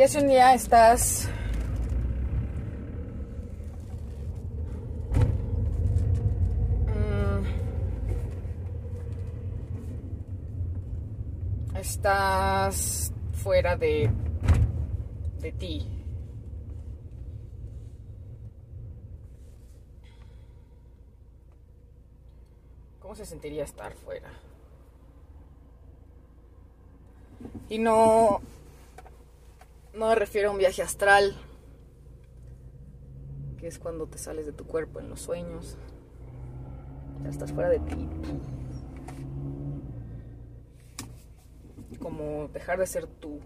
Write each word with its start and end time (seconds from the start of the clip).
pasaría 0.00 0.08
si 0.08 0.18
un 0.18 0.28
día 0.28 0.54
estás 0.54 1.28
mm, 6.86 7.44
estás 11.76 13.12
fuera 13.42 13.76
de 13.76 14.10
de 15.40 15.52
ti. 15.52 15.86
¿Cómo 23.00 23.14
se 23.14 23.26
sentiría 23.26 23.64
estar 23.64 23.94
fuera? 23.94 24.30
Y 27.68 27.78
no 27.78 28.40
no 30.00 30.08
me 30.08 30.14
refiero 30.14 30.48
a 30.48 30.52
un 30.52 30.56
viaje 30.56 30.80
astral, 30.80 31.36
que 33.58 33.66
es 33.66 33.78
cuando 33.78 34.06
te 34.06 34.16
sales 34.16 34.46
de 34.46 34.52
tu 34.52 34.66
cuerpo 34.66 34.98
en 34.98 35.10
los 35.10 35.20
sueños. 35.20 35.76
Ya 37.22 37.28
estás 37.28 37.52
fuera 37.52 37.68
de 37.68 37.80
ti. 37.80 38.08
Como 41.98 42.48
dejar 42.48 42.78
de 42.78 42.86
ser 42.86 43.06
tú. 43.06 43.40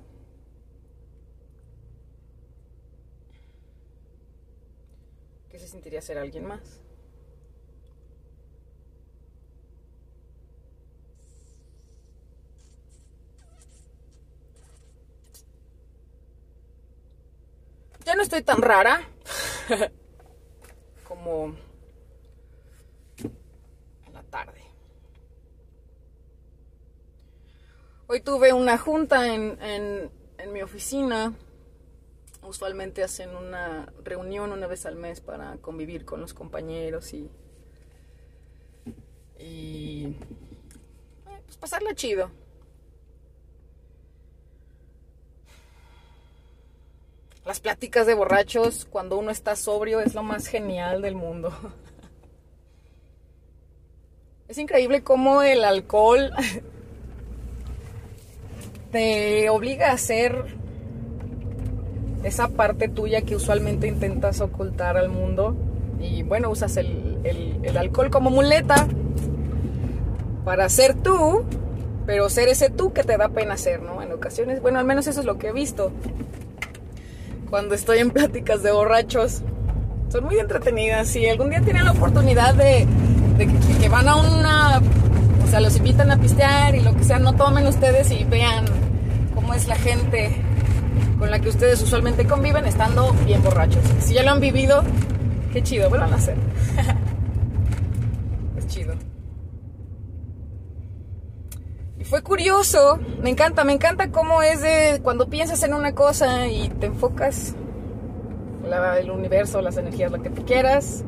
¿Qué 5.48 5.58
se 5.58 5.66
sentiría 5.66 6.00
ser 6.00 6.18
alguien 6.18 6.46
más? 6.46 6.83
Ya 18.05 18.14
no 18.14 18.22
estoy 18.22 18.42
tan 18.42 18.60
rara 18.60 19.08
como 21.08 21.55
en 24.06 24.12
la 24.12 24.22
tarde. 24.24 24.61
Hoy 28.06 28.20
tuve 28.20 28.52
una 28.52 28.77
junta 28.77 29.34
en, 29.34 29.58
en, 29.62 30.52
mi 30.52 30.61
oficina. 30.61 31.33
Usualmente 32.42 33.02
hacen 33.02 33.34
una 33.34 33.91
reunión 34.05 34.52
una 34.52 34.66
vez 34.66 34.84
al 34.84 34.96
mes 34.96 35.22
para 35.22 35.56
convivir 35.56 36.05
con 36.05 36.20
los 36.20 36.34
compañeros 36.34 37.14
y, 37.14 37.30
y 39.39 40.14
pues 41.46 41.56
pasarla 41.56 41.94
chido. 41.94 42.30
Las 47.44 47.60
pláticas 47.60 48.06
de 48.06 48.14
borrachos 48.14 48.86
cuando 48.86 49.18
uno 49.18 49.30
está 49.30 49.55
sobrio 49.55 50.00
es 50.00 50.14
lo 50.14 50.22
más 50.22 50.46
genial 50.46 51.02
del 51.02 51.14
mundo. 51.14 51.52
Es 54.46 54.58
increíble 54.58 55.02
cómo 55.02 55.40
el 55.42 55.64
alcohol 55.64 56.30
te 58.92 59.48
obliga 59.48 59.88
a 59.88 59.94
hacer 59.94 60.44
esa 62.22 62.48
parte 62.48 62.88
tuya 62.88 63.22
que 63.22 63.36
usualmente 63.36 63.88
intentas 63.88 64.42
ocultar 64.42 64.98
al 64.98 65.08
mundo. 65.08 65.56
Y 65.98 66.24
bueno, 66.24 66.50
usas 66.50 66.77
el, 66.77 67.18
el, 67.24 67.58
el 67.62 67.77
alcohol 67.78 68.10
como 68.10 68.28
muleta 68.28 68.86
para 70.44 70.68
ser 70.68 70.94
tú, 70.94 71.42
pero 72.04 72.28
ser 72.28 72.48
ese 72.48 72.68
tú 72.68 72.92
que 72.92 73.02
te 73.02 73.16
da 73.16 73.30
pena 73.30 73.56
ser, 73.56 73.80
¿no? 73.80 74.02
En 74.02 74.12
ocasiones, 74.12 74.60
bueno, 74.60 74.78
al 74.78 74.84
menos 74.84 75.06
eso 75.06 75.20
es 75.20 75.27
lo 75.27 75.38
que 75.38 75.48
he 75.48 75.52
visto 75.52 75.90
cuando 77.54 77.76
estoy 77.76 77.98
en 77.98 78.10
pláticas 78.10 78.64
de 78.64 78.72
borrachos. 78.72 79.42
Son 80.08 80.24
muy 80.24 80.40
entretenidas. 80.40 81.06
Si 81.06 81.24
algún 81.28 81.50
día 81.50 81.60
tienen 81.60 81.84
la 81.84 81.92
oportunidad 81.92 82.52
de, 82.52 82.84
que, 83.38 83.48
que, 83.80 83.88
van 83.88 84.08
a 84.08 84.16
una. 84.16 84.82
O 85.44 85.46
sea, 85.48 85.60
los 85.60 85.76
invitan 85.76 86.10
a 86.10 86.16
pistear 86.16 86.74
y 86.74 86.80
lo 86.80 86.96
que 86.96 87.04
sea, 87.04 87.20
no 87.20 87.36
tomen 87.36 87.64
ustedes 87.68 88.10
y 88.10 88.24
vean 88.24 88.64
cómo 89.36 89.54
es 89.54 89.68
la 89.68 89.76
gente 89.76 90.34
con 91.16 91.30
la 91.30 91.38
que 91.38 91.48
ustedes 91.48 91.80
usualmente 91.80 92.26
conviven 92.26 92.66
estando 92.66 93.12
bien 93.24 93.40
borrachos. 93.40 93.84
Si 94.00 94.14
ya 94.14 94.24
lo 94.24 94.32
han 94.32 94.40
vivido, 94.40 94.82
qué 95.52 95.62
chido, 95.62 95.88
vuelvan 95.88 96.12
a 96.12 96.16
hacer. 96.16 96.34
es 98.58 98.66
chido. 98.66 98.94
Y 101.93 101.93
fue 102.04 102.22
curioso, 102.22 102.98
me 103.20 103.30
encanta, 103.30 103.64
me 103.64 103.72
encanta 103.72 104.10
cómo 104.10 104.42
es 104.42 104.60
de 104.60 105.00
cuando 105.02 105.28
piensas 105.28 105.62
en 105.62 105.74
una 105.74 105.94
cosa 105.94 106.46
y 106.46 106.68
te 106.68 106.86
enfocas 106.86 107.54
el 108.98 109.10
universo, 109.10 109.60
las 109.60 109.76
energías, 109.76 110.10
lo 110.10 110.22
que 110.22 110.30
tú 110.30 110.44
quieras, 110.44 111.04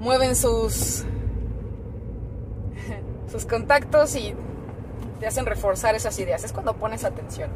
mueven 0.00 0.34
sus 0.34 1.04
sus 3.30 3.44
contactos 3.46 4.16
y 4.16 4.34
te 5.20 5.26
hacen 5.26 5.46
reforzar 5.46 5.94
esas 5.94 6.18
ideas. 6.18 6.42
Es 6.44 6.52
cuando 6.52 6.74
pones 6.74 7.04
atención. 7.04 7.50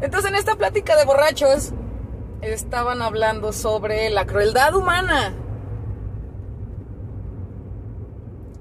Entonces, 0.00 0.30
en 0.30 0.36
esta 0.36 0.56
plática 0.56 0.96
de 0.96 1.04
borrachos 1.04 1.72
estaban 2.40 3.02
hablando 3.02 3.52
sobre 3.52 4.10
la 4.10 4.26
crueldad 4.26 4.74
humana. 4.74 5.34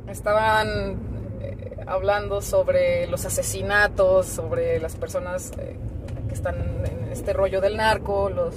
Estaban 0.07 0.99
eh, 1.41 1.75
hablando 1.88 2.41
sobre 2.41 3.07
los 3.07 3.25
asesinatos, 3.25 4.28
sobre 4.28 4.79
las 4.79 4.96
personas 4.96 5.51
eh, 5.57 5.75
que 6.28 6.34
están 6.34 6.56
en 6.85 7.09
este 7.12 7.34
rollo 7.34 7.59
del 7.62 7.78
narco, 7.78 8.29
los 8.29 8.56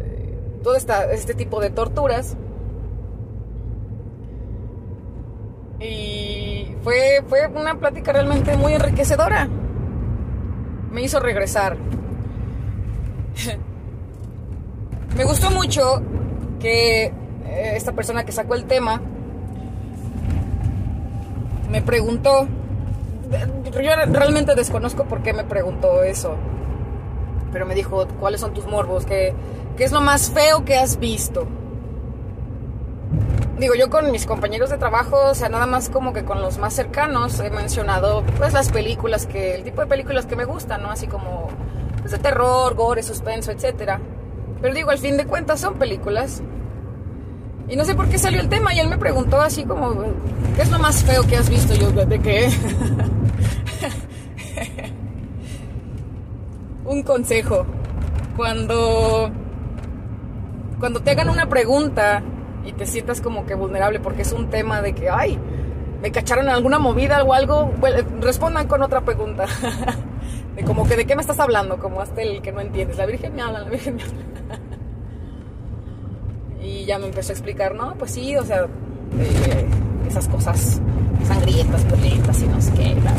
eh, 0.00 0.38
todo 0.62 0.76
este 0.76 1.34
tipo 1.34 1.60
de 1.60 1.70
torturas. 1.70 2.36
Y 5.80 6.74
fue, 6.82 7.22
fue 7.28 7.46
una 7.48 7.78
plática 7.78 8.12
realmente 8.12 8.56
muy 8.56 8.74
enriquecedora. 8.74 9.48
Me 10.90 11.02
hizo 11.02 11.20
regresar. 11.20 11.76
Me 15.16 15.24
gustó 15.24 15.50
mucho 15.50 16.02
que 16.60 17.12
esta 17.54 17.92
persona 17.92 18.24
que 18.24 18.32
sacó 18.32 18.54
el 18.54 18.64
tema 18.64 19.02
me 21.74 21.82
preguntó, 21.82 22.46
yo 23.82 23.90
realmente 24.12 24.54
desconozco 24.54 25.06
por 25.06 25.24
qué 25.24 25.32
me 25.32 25.42
preguntó 25.42 26.04
eso, 26.04 26.36
pero 27.52 27.66
me 27.66 27.74
dijo, 27.74 28.06
¿cuáles 28.20 28.42
son 28.42 28.54
tus 28.54 28.64
morbos? 28.64 29.04
¿Qué, 29.04 29.34
qué 29.76 29.82
es 29.82 29.90
lo 29.90 30.00
más 30.00 30.30
feo 30.30 30.64
que 30.64 30.76
has 30.76 31.00
visto? 31.00 31.48
Digo, 33.58 33.74
yo 33.74 33.90
con 33.90 34.12
mis 34.12 34.24
compañeros 34.24 34.70
de 34.70 34.78
trabajo, 34.78 35.30
o 35.30 35.34
sea, 35.34 35.48
nada 35.48 35.66
más 35.66 35.88
como 35.88 36.12
que 36.12 36.24
con 36.24 36.40
los 36.40 36.58
más 36.58 36.74
cercanos 36.74 37.40
he 37.40 37.50
mencionado, 37.50 38.22
pues, 38.38 38.52
las 38.52 38.70
películas 38.70 39.26
que, 39.26 39.56
el 39.56 39.64
tipo 39.64 39.80
de 39.80 39.88
películas 39.88 40.26
que 40.26 40.36
me 40.36 40.44
gustan, 40.44 40.80
¿no? 40.80 40.92
Así 40.92 41.08
como, 41.08 41.48
pues, 41.98 42.12
de 42.12 42.18
terror, 42.18 42.76
gore, 42.76 43.02
suspenso, 43.02 43.50
etcétera. 43.50 44.00
Pero 44.62 44.74
digo, 44.74 44.90
al 44.92 44.98
fin 44.98 45.16
de 45.16 45.26
cuentas 45.26 45.58
son 45.58 45.74
películas. 45.74 46.40
Y 47.68 47.76
no 47.76 47.84
sé 47.84 47.94
por 47.94 48.08
qué 48.08 48.18
salió 48.18 48.40
el 48.40 48.48
tema 48.48 48.74
y 48.74 48.80
él 48.80 48.88
me 48.88 48.98
preguntó 48.98 49.40
así 49.40 49.64
como, 49.64 49.94
¿qué 50.54 50.62
es 50.62 50.70
lo 50.70 50.78
más 50.78 51.02
feo 51.02 51.22
que 51.22 51.36
has 51.36 51.48
visto? 51.48 51.74
Yo, 51.74 51.90
¿de 51.90 52.18
qué? 52.18 52.50
Un 56.84 57.02
consejo. 57.02 57.64
Cuando, 58.36 59.30
cuando 60.78 61.00
te 61.00 61.12
hagan 61.12 61.30
una 61.30 61.48
pregunta 61.48 62.22
y 62.66 62.72
te 62.72 62.84
sientas 62.84 63.20
como 63.20 63.46
que 63.46 63.54
vulnerable 63.54 64.00
porque 64.00 64.22
es 64.22 64.32
un 64.32 64.50
tema 64.50 64.82
de 64.82 64.94
que, 64.94 65.08
ay, 65.08 65.38
me 66.02 66.12
cacharon 66.12 66.46
en 66.46 66.50
alguna 66.50 66.78
movida 66.78 67.22
o 67.22 67.32
algo, 67.32 67.72
respondan 68.20 68.68
con 68.68 68.82
otra 68.82 69.00
pregunta. 69.00 69.46
de 70.56 70.64
como 70.64 70.86
que, 70.86 70.96
¿de 70.96 71.06
qué 71.06 71.16
me 71.16 71.22
estás 71.22 71.40
hablando? 71.40 71.78
Como 71.78 72.02
hasta 72.02 72.20
el 72.20 72.42
que 72.42 72.52
no 72.52 72.60
entiendes. 72.60 72.98
La 72.98 73.06
Virgen 73.06 73.34
me 73.34 73.40
habla, 73.40 73.60
la 73.60 73.70
Virgen 73.70 73.96
me 73.96 74.02
habla. 74.02 74.33
Y 76.84 76.86
ya 76.86 76.98
me 76.98 77.06
empezó 77.06 77.32
a 77.32 77.32
explicar, 77.32 77.74
no, 77.74 77.94
pues 77.94 78.10
sí, 78.10 78.36
o 78.36 78.44
sea, 78.44 78.66
eh, 79.18 79.66
esas 80.06 80.28
cosas 80.28 80.82
sangrientas, 81.26 81.82
violentas 81.86 82.42
y 82.42 82.46
no 82.46 82.60
sé 82.60 82.72
qué, 82.72 82.94
bla. 82.94 83.14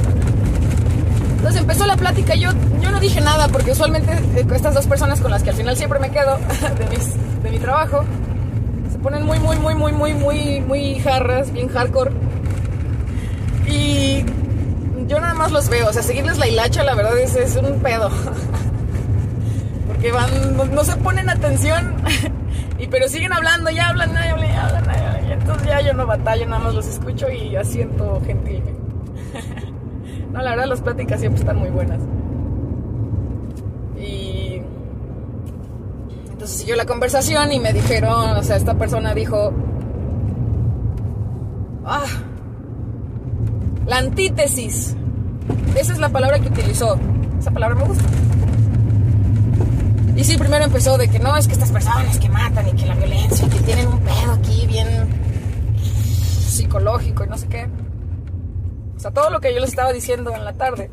Entonces 1.38 1.62
empezó 1.62 1.88
la 1.88 1.98
plática 1.98 2.36
yo, 2.36 2.52
yo 2.80 2.92
no 2.92 3.00
dije 3.00 3.22
nada 3.22 3.48
porque 3.48 3.72
usualmente 3.72 4.12
eh, 4.36 4.46
estas 4.54 4.76
dos 4.76 4.86
personas 4.86 5.20
con 5.20 5.32
las 5.32 5.42
que 5.42 5.50
al 5.50 5.56
final 5.56 5.76
siempre 5.76 5.98
me 6.00 6.12
quedo 6.12 6.38
de, 6.78 6.86
mis, 6.96 7.14
de 7.42 7.50
mi 7.50 7.58
trabajo 7.58 8.04
se 8.92 9.00
ponen 9.00 9.26
muy, 9.26 9.40
muy, 9.40 9.58
muy, 9.58 9.74
muy, 9.74 9.94
muy, 9.94 10.14
muy, 10.14 10.62
muy 10.62 11.00
jarras, 11.00 11.52
bien 11.52 11.68
hardcore. 11.68 12.12
Y 13.68 14.24
yo 15.08 15.20
nada 15.20 15.34
más 15.34 15.52
los 15.52 15.70
veo, 15.70 15.90
o 15.90 15.94
sea, 15.94 16.04
seguirles 16.04 16.38
la 16.38 16.48
hilacha 16.48 16.84
la 16.84 16.94
verdad 16.94 17.18
es, 17.18 17.36
es 17.36 17.56
un 17.56 17.80
pedo. 17.80 18.12
Porque 19.88 20.12
van, 20.12 20.30
no 20.72 20.84
se 20.84 20.96
ponen 20.98 21.32
atención 21.32 21.96
Y 22.78 22.88
pero 22.88 23.08
siguen 23.08 23.32
hablando, 23.34 23.70
ya 23.70 23.90
hablan, 23.90 24.14
ya 24.14 24.32
hablan, 24.32 24.50
ya 24.50 24.68
hablan, 24.68 24.86
ya 24.86 25.16
hablan. 25.16 25.32
Entonces 25.32 25.68
ya 25.68 25.82
yo 25.82 25.94
no 25.94 26.06
batallo, 26.06 26.46
nada 26.46 26.64
más 26.64 26.76
los 26.76 26.88
escucho 26.88 27.30
y 27.30 27.56
asiento 27.56 28.22
gentilmente. 28.26 28.76
no, 30.32 30.42
la 30.42 30.52
verdad 30.52 30.66
las 30.66 30.82
pláticas 30.82 31.20
siempre 31.20 31.40
están 31.40 31.58
muy 31.58 31.70
buenas. 31.70 32.02
Y 33.98 34.62
entonces 36.32 36.58
siguió 36.58 36.76
la 36.76 36.86
conversación 36.86 37.52
y 37.52 37.60
me 37.60 37.72
dijeron, 37.72 38.38
o 38.38 38.44
sea, 38.44 38.58
esta 38.58 38.76
persona 38.76 39.14
dijo, 39.14 39.54
ah, 41.86 42.06
la 43.88 43.98
antítesis. 43.98 44.96
Esa 45.76 45.94
es 45.94 46.00
la 46.00 46.10
palabra 46.10 46.40
que 46.40 46.48
utilizó. 46.48 46.98
Esa 47.40 47.52
palabra 47.52 47.76
me 47.76 47.84
gusta. 47.86 48.04
Y 50.16 50.24
sí, 50.24 50.38
primero 50.38 50.64
empezó 50.64 50.98
de 50.98 51.10
que 51.10 51.20
no, 51.20 51.36
es 51.36 51.46
que 51.46 51.54
estas 51.54 51.74
personas 51.74 52.18
que 52.18 52.30
matan 52.30 52.70
y 52.70 52.72
que 52.74 52.86
la 52.86 52.96
violencia, 52.96 53.50
que 53.50 53.60
tienen 53.60 53.88
un 53.90 54.00
pedo 54.00 54.32
aquí 54.32 54.66
bien 54.66 55.10
psicológico 56.56 57.26
y 57.26 57.28
no 57.28 57.38
sé 57.38 57.50
qué. 57.50 57.68
O 58.96 59.00
sea, 59.00 59.12
todo 59.12 59.30
lo 59.30 59.42
que 59.42 59.54
yo 59.54 59.60
les 59.60 59.72
estaba 59.72 59.92
diciendo 59.92 60.34
en 60.34 60.46
la 60.46 60.54
tarde, 60.54 60.90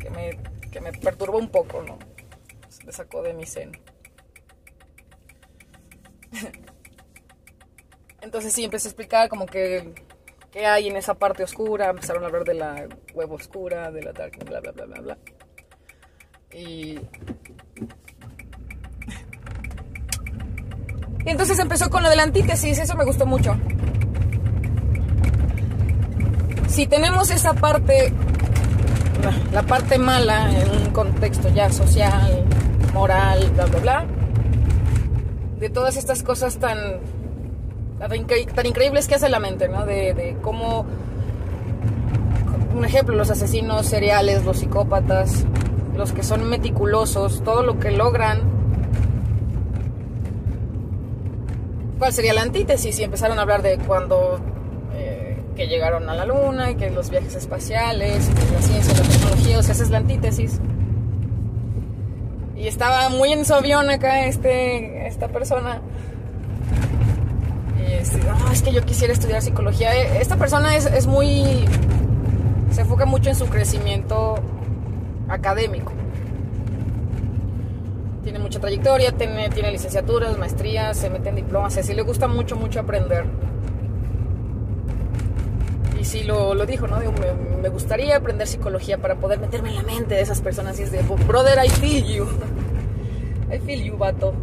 que 0.00 0.10
me, 0.10 0.38
que 0.72 0.80
me 0.80 0.92
perturbó 0.92 1.38
un 1.38 1.48
poco, 1.48 1.82
¿no? 1.82 1.96
Se 2.68 2.84
me 2.84 2.90
sacó 2.90 3.22
de 3.22 3.32
mi 3.32 3.46
seno. 3.46 3.78
Entonces 8.20 8.52
sí, 8.52 8.64
empecé 8.64 8.88
a 8.88 8.90
explicar 8.90 9.28
como 9.28 9.46
que 9.46 9.94
qué 10.50 10.66
hay 10.66 10.88
en 10.88 10.96
esa 10.96 11.14
parte 11.14 11.44
oscura. 11.44 11.90
Empezaron 11.90 12.24
a 12.24 12.26
hablar 12.26 12.42
de 12.42 12.54
la 12.54 12.88
web 13.14 13.30
oscura, 13.30 13.92
de 13.92 14.02
la 14.02 14.12
dark, 14.12 14.36
bla, 14.44 14.58
bla, 14.58 14.72
bla, 14.72 14.84
bla, 14.86 15.00
bla. 15.00 15.18
Y... 16.52 16.98
y 21.26 21.30
entonces 21.30 21.58
empezó 21.58 21.90
con 21.90 22.02
lo 22.02 22.10
de 22.10 22.16
la 22.16 22.22
antítesis, 22.24 22.78
eso 22.78 22.96
me 22.96 23.04
gustó 23.04 23.26
mucho. 23.26 23.56
Si 26.68 26.86
tenemos 26.86 27.30
esa 27.30 27.54
parte, 27.54 28.12
la 29.52 29.62
parte 29.62 29.96
mala 29.96 30.50
en 30.50 30.70
un 30.70 30.90
contexto 30.90 31.48
ya 31.48 31.70
social, 31.70 32.44
moral, 32.92 33.50
bla, 33.54 33.66
bla, 33.66 33.80
bla, 33.80 34.04
de 35.60 35.70
todas 35.70 35.96
estas 35.96 36.22
cosas 36.22 36.58
tan, 36.58 36.78
tan 37.98 38.66
increíbles 38.66 39.06
que 39.06 39.14
hace 39.14 39.28
la 39.28 39.40
mente, 39.40 39.68
¿no? 39.68 39.86
De, 39.86 40.14
de 40.14 40.36
cómo, 40.42 40.84
un 42.74 42.84
ejemplo, 42.84 43.14
los 43.14 43.30
asesinos 43.30 43.86
seriales, 43.86 44.44
los 44.44 44.58
psicópatas, 44.58 45.44
los 45.96 46.12
que 46.12 46.22
son 46.22 46.48
meticulosos, 46.50 47.42
todo 47.44 47.62
lo 47.62 47.78
que 47.78 47.92
logran. 47.92 48.53
¿Cuál 51.98 52.12
sería 52.12 52.34
la 52.34 52.42
antítesis? 52.42 52.96
Si 52.96 53.02
empezaron 53.04 53.38
a 53.38 53.42
hablar 53.42 53.62
de 53.62 53.78
cuando 53.78 54.40
eh, 54.94 55.40
que 55.56 55.66
llegaron 55.66 56.08
a 56.08 56.14
la 56.14 56.24
luna, 56.24 56.70
y 56.72 56.74
que 56.74 56.90
los 56.90 57.10
viajes 57.10 57.34
espaciales, 57.34 58.28
la 58.52 58.62
ciencia, 58.62 58.94
la 58.94 59.02
tecnología, 59.08 59.58
o 59.58 59.62
sea, 59.62 59.72
esa 59.74 59.84
es 59.84 59.90
la 59.90 59.98
antítesis. 59.98 60.60
Y 62.56 62.66
estaba 62.68 63.08
muy 63.10 63.32
en 63.32 63.44
su 63.44 63.54
avión 63.54 63.90
acá 63.90 64.26
este, 64.26 65.06
esta 65.06 65.28
persona. 65.28 65.80
Y 67.78 68.16
"No, 68.26 68.52
es 68.52 68.62
que 68.62 68.72
yo 68.72 68.82
quisiera 68.84 69.12
estudiar 69.12 69.42
psicología. 69.42 69.94
Eh, 69.94 70.18
Esta 70.20 70.36
persona 70.36 70.74
es, 70.76 70.86
es 70.86 71.06
muy... 71.06 71.64
Se 72.70 72.80
enfoca 72.80 73.04
mucho 73.06 73.28
en 73.30 73.36
su 73.36 73.46
crecimiento 73.46 74.36
académico. 75.28 75.92
Tiene 78.24 78.38
mucha 78.38 78.58
trayectoria, 78.58 79.12
tiene, 79.12 79.70
licenciaturas, 79.70 80.38
maestrías, 80.38 80.96
se 80.96 81.10
mete 81.10 81.28
en 81.28 81.36
diplomas, 81.36 81.76
así 81.76 81.92
le 81.92 82.00
gusta 82.00 82.26
mucho, 82.26 82.56
mucho 82.56 82.80
aprender. 82.80 83.26
Y 86.00 86.04
sí 86.04 86.24
lo, 86.24 86.54
dijo, 86.64 86.86
¿no? 86.86 86.98
Digo, 87.00 87.12
me, 87.62 87.68
gustaría 87.68 88.16
aprender 88.16 88.46
psicología 88.46 88.96
para 88.96 89.16
poder 89.16 89.38
meterme 89.40 89.68
en 89.70 89.76
la 89.76 89.82
mente 89.82 90.14
de 90.14 90.22
esas 90.22 90.40
personas. 90.40 90.80
Y 90.80 90.84
es 90.84 90.90
de, 90.90 91.02
brother, 91.02 91.58
I 91.62 91.68
feel 91.68 92.04
you. 92.06 92.26
I 93.54 93.58
feel 93.58 93.82
you, 93.84 93.96
vato. 93.98 94.34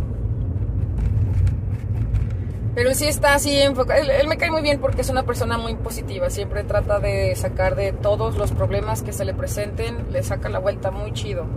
Pero 2.76 2.94
sí 2.94 3.08
está 3.08 3.34
así 3.34 3.60
enfocado. 3.60 4.00
Él, 4.02 4.28
me 4.28 4.38
cae 4.38 4.52
muy 4.52 4.62
bien 4.62 4.80
porque 4.80 5.02
es 5.02 5.10
una 5.10 5.24
persona 5.24 5.58
muy 5.58 5.76
positiva. 5.76 6.30
Siempre 6.30 6.64
trata 6.64 7.00
de 7.00 7.36
sacar 7.36 7.76
de 7.76 7.94
todos 7.94 8.38
los 8.38 8.52
problemas 8.52 9.02
que 9.02 9.12
se 9.12 9.26
le 9.26 9.34
presenten. 9.34 10.06
Le 10.12 10.24
saca 10.24 10.50
la 10.50 10.60
vuelta 10.60 10.92
muy 10.92 11.12
chido. 11.14 11.48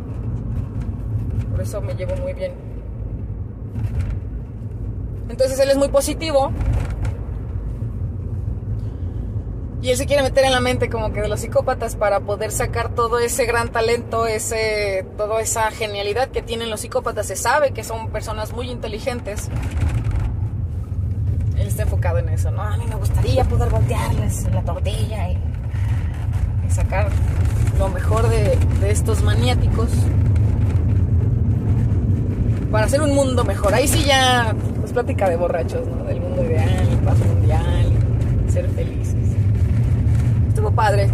Por 1.55 1.63
eso 1.63 1.81
me 1.81 1.95
llevo 1.95 2.17
muy 2.17 2.33
bien. 2.33 2.53
Entonces 5.29 5.57
él 5.61 5.71
es 5.71 5.77
muy 5.77 5.89
positivo. 5.89 6.51
Y 9.81 9.91
él 9.91 9.97
se 9.97 10.07
quiere 10.07 10.25
meter 10.25 10.45
en 10.45 10.51
la 10.51 10.61
mente 10.61 10.91
como 10.91 11.13
que 11.13 11.21
de 11.21 11.29
los 11.29 11.41
psicópatas 11.41 11.95
para 11.95 12.19
poder 12.21 12.51
sacar 12.51 12.89
todo 12.93 13.21
ese 13.21 13.45
gran 13.45 13.69
talento, 13.69 14.27
ese, 14.27 15.07
toda 15.17 15.41
esa 15.41 15.71
genialidad 15.71 16.29
que 16.31 16.43
tienen 16.43 16.71
los 16.71 16.81
psicópatas. 16.81 17.27
Se 17.27 17.37
sabe 17.37 17.71
que 17.71 17.85
son 17.85 18.09
personas 18.11 18.53
muy 18.53 18.69
inteligentes 18.69 19.49
él 21.57 21.69
está 21.69 21.85
enfocado 21.85 22.19
en 22.19 22.29
eso, 22.31 22.51
¿no? 22.51 22.63
A 22.63 22.77
mí 22.77 22.85
me 22.89 22.97
gustaría 22.97 23.45
poder 23.45 23.71
voltearles 23.71 24.45
la 24.53 24.63
tortilla 24.63 25.31
y, 25.31 25.39
sacar 26.69 27.09
lo 27.79 27.89
mejor 27.89 28.29
de, 28.29 28.59
de, 28.81 28.91
estos 28.91 29.23
maniáticos 29.23 29.91
para 32.75 32.87
hacer 32.87 33.01
un 33.03 33.15
mundo 33.15 33.45
mejor. 33.45 33.73
Ahí 33.73 33.87
sí 33.87 34.03
ya, 34.03 34.53
pues 34.81 34.93
plática 34.93 35.31
de 35.31 35.37
borrachos, 35.37 35.87
¿no? 35.87 36.03
Del 36.03 36.21
mundo 36.21 36.43
ideal, 36.43 36.89
paz 37.05 37.17
mundial, 37.21 37.93
ser 38.49 38.69
felices. 38.71 39.15
Estuvo 40.49 40.73
padre. 40.73 41.09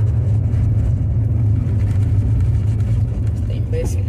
Este 3.35 3.57
imbécil. 3.57 4.05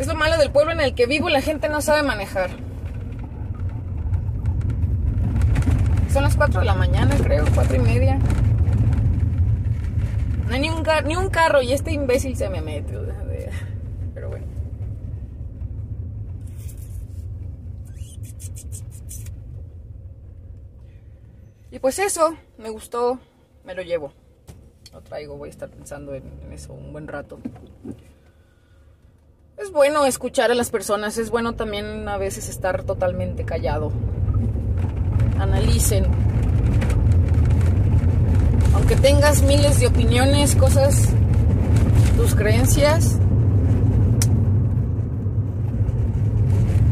Es 0.00 0.08
lo 0.08 0.16
malo 0.16 0.36
del 0.38 0.50
pueblo 0.50 0.72
en 0.72 0.80
el 0.80 0.92
que 0.96 1.06
vivo, 1.06 1.28
la 1.28 1.40
gente 1.40 1.68
no 1.68 1.80
sabe 1.80 2.02
manejar. 2.02 2.50
Son 6.12 6.24
las 6.24 6.34
4 6.34 6.58
de 6.58 6.66
la 6.66 6.74
mañana, 6.74 7.14
creo, 7.22 7.44
4 7.54 7.76
y 7.76 7.78
media. 7.78 8.18
No 10.48 10.54
hay 10.54 10.60
ni 10.60 10.68
un, 10.68 10.82
ni 11.06 11.14
un 11.14 11.30
carro 11.30 11.62
y 11.62 11.74
este 11.74 11.92
imbécil 11.92 12.36
se 12.36 12.50
me 12.50 12.60
mete. 12.60 12.98
Pero 14.14 14.30
bueno. 14.30 14.50
Y 21.72 21.78
pues 21.78 21.98
eso, 22.00 22.34
me 22.58 22.68
gustó, 22.68 23.20
me 23.64 23.74
lo 23.74 23.82
llevo. 23.82 24.12
Lo 24.92 25.00
traigo, 25.02 25.36
voy 25.36 25.48
a 25.48 25.52
estar 25.52 25.70
pensando 25.70 26.14
en, 26.14 26.24
eso 26.52 26.72
un 26.72 26.92
buen 26.92 27.06
rato. 27.06 27.38
Es 29.56 29.70
bueno 29.70 30.04
escuchar 30.04 30.50
a 30.50 30.54
las 30.54 30.70
personas, 30.70 31.16
es 31.16 31.30
bueno 31.30 31.54
también 31.54 32.08
a 32.08 32.16
veces 32.16 32.48
estar 32.48 32.82
totalmente 32.82 33.44
callado 33.44 33.92
analicen. 35.38 36.06
Aunque 38.74 38.96
tengas 38.96 39.42
miles 39.42 39.78
de 39.78 39.86
opiniones, 39.86 40.56
cosas, 40.56 41.10
tus 42.16 42.34
creencias, 42.34 43.16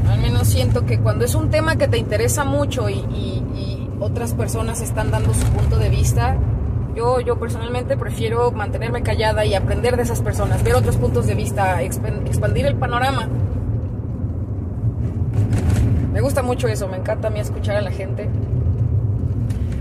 al 0.08 0.20
menos 0.20 0.46
siento 0.46 0.86
que 0.86 1.00
cuando 1.00 1.24
es 1.24 1.34
un 1.34 1.50
tema 1.50 1.76
que 1.76 1.88
te 1.88 1.98
interesa 1.98 2.44
mucho 2.44 2.88
y 2.88 3.42
otras 4.00 4.34
personas 4.34 4.80
están 4.80 5.10
dando 5.10 5.34
su 5.34 5.44
punto 5.46 5.78
de 5.78 5.88
vista, 5.88 6.36
yo, 6.94 7.20
yo 7.20 7.38
personalmente 7.38 7.96
prefiero 7.96 8.50
mantenerme 8.50 9.02
callada 9.02 9.44
y 9.44 9.54
aprender 9.54 9.96
de 9.96 10.02
esas 10.02 10.20
personas, 10.20 10.64
ver 10.64 10.74
otros 10.74 10.96
puntos 10.96 11.26
de 11.26 11.34
vista, 11.34 11.82
expandir 11.82 12.66
el 12.66 12.76
panorama. 12.76 13.28
Me 16.12 16.20
gusta 16.20 16.42
mucho 16.42 16.66
eso, 16.66 16.88
me 16.88 16.96
encanta 16.96 17.28
a 17.28 17.30
mí 17.30 17.38
escuchar 17.38 17.76
a 17.76 17.80
la 17.80 17.92
gente. 17.92 18.28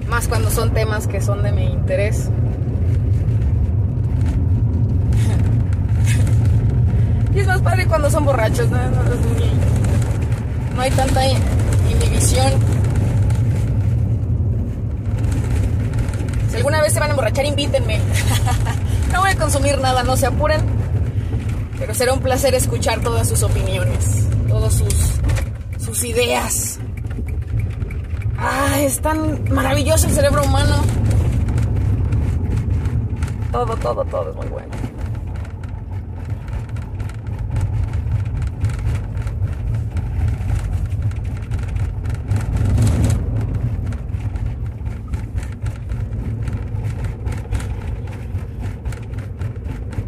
Más 0.08 0.28
cuando 0.28 0.52
son 0.52 0.74
temas 0.74 1.08
que 1.08 1.22
son 1.22 1.42
de 1.42 1.52
mi 1.52 1.66
interés. 1.66 2.30
y 7.34 7.40
es 7.40 7.48
más 7.48 7.62
padre 7.62 7.88
cuando 7.88 8.12
son 8.12 8.26
borrachos, 8.26 8.70
¿no? 8.70 8.78
No 10.76 10.82
hay 10.82 10.92
tanta 10.92 11.22
inhibición. 11.28 12.77
Alguna 16.58 16.82
vez 16.82 16.92
se 16.92 17.00
van 17.00 17.10
a 17.10 17.12
emborrachar, 17.12 17.46
invítenme. 17.46 18.02
no 19.14 19.22
voy 19.22 19.30
a 19.30 19.36
consumir 19.36 19.80
nada, 19.80 20.04
no 20.04 20.18
se 20.18 20.26
apuren. 20.26 20.62
Pero 21.80 21.94
será 21.94 22.14
un 22.14 22.20
placer 22.20 22.56
escuchar 22.56 23.02
todas 23.02 23.30
sus 23.30 23.44
opiniones, 23.44 24.28
todos 24.48 24.74
sus 24.74 24.94
sus 25.80 26.04
ideas. 26.04 26.80
Ah, 28.38 28.80
es 28.80 29.00
tan 29.00 29.52
maravilloso 29.54 30.08
el 30.08 30.14
cerebro 30.14 30.44
humano. 30.44 30.84
Todo, 33.52 33.76
todo, 33.78 34.04
todo 34.06 34.30
es 34.32 34.36
muy 34.36 34.48
bueno. 34.48 34.68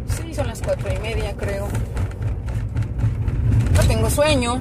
Sí, 0.08 0.34
son 0.34 0.46
las 0.48 0.60
cuatro 0.60 0.92
y 0.92 0.98
media, 0.98 1.34
creo. 1.36 1.68
sueño. 4.10 4.60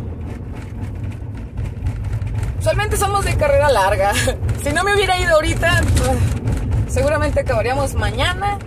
Usualmente 2.59 2.97
somos 2.97 3.25
de 3.25 3.35
carrera 3.35 3.69
larga. 3.69 4.13
Si 4.63 4.73
no 4.73 4.83
me 4.83 4.93
hubiera 4.93 5.17
ido 5.17 5.35
ahorita, 5.35 5.81
seguramente 7.39 7.41
acabaríamos 7.41 7.93
mañana. 7.95 8.59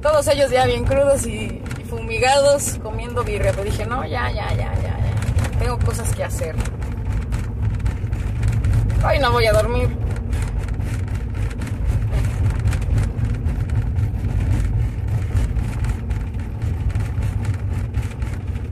Todos 0.00 0.26
ellos 0.28 0.50
ya 0.50 0.66
bien 0.66 0.84
crudos 0.84 1.26
y, 1.26 1.62
fumigados, 1.88 2.78
comiendo 2.82 3.22
birria. 3.24 3.52
Pero 3.52 3.64
dije, 3.64 3.86
no, 3.86 4.04
ya, 4.04 4.30
ya, 4.30 4.48
ya, 4.50 4.74
ya, 4.74 4.98
ya. 4.98 5.58
Tengo 5.58 5.78
cosas 5.78 6.14
que 6.14 6.24
hacer. 6.24 6.54
Hoy 9.06 9.18
no 9.18 9.32
voy 9.32 9.46
a 9.46 9.52
dormir. 9.52 9.88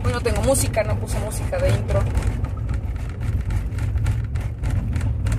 Hoy 0.05 0.12
no 0.12 0.21
tengo 0.21 0.43
música, 0.43 0.83
no 0.85 0.97
puse 0.97 1.19
música 1.21 1.59
de 1.59 1.69
intro. 1.71 2.00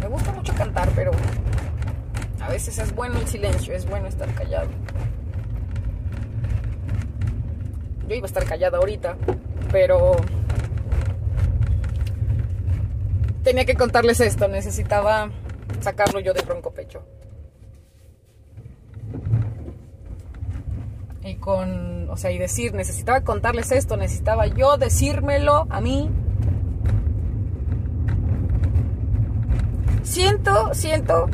Me 0.02 0.08
gusta 0.08 0.32
mucho 0.32 0.54
cantar, 0.54 0.90
pero 0.96 1.12
veces 2.51 2.77
es 2.79 2.93
bueno 2.93 3.17
el 3.17 3.27
silencio, 3.27 3.74
es 3.74 3.89
bueno 3.89 4.08
estar 4.08 4.31
callado. 4.34 4.70
Yo 8.08 8.15
iba 8.15 8.25
a 8.25 8.27
estar 8.27 8.43
callada 8.43 8.77
ahorita, 8.77 9.15
pero 9.72 10.17
tenía 13.43 13.65
que 13.65 13.75
contarles 13.75 14.20
esto, 14.20 14.48
necesitaba 14.50 15.31
sacarlo 15.79 16.20
yo 16.20 16.34
de 16.34 16.41
bronco 16.41 16.72
pecho. 16.72 17.03
Y 21.24 21.36
con, 21.36 22.10
o 22.10 22.17
sea, 22.17 22.31
y 22.31 22.38
decir, 22.38 22.74
necesitaba 22.74 23.22
contarles 23.22 23.72
esto, 23.72 23.96
necesitaba 23.96 24.48
yo 24.48 24.75
decírmelo 24.75 25.67
a 25.70 25.79
mí. 25.79 26.10
Siento, 30.03 30.74
siento 30.74 31.29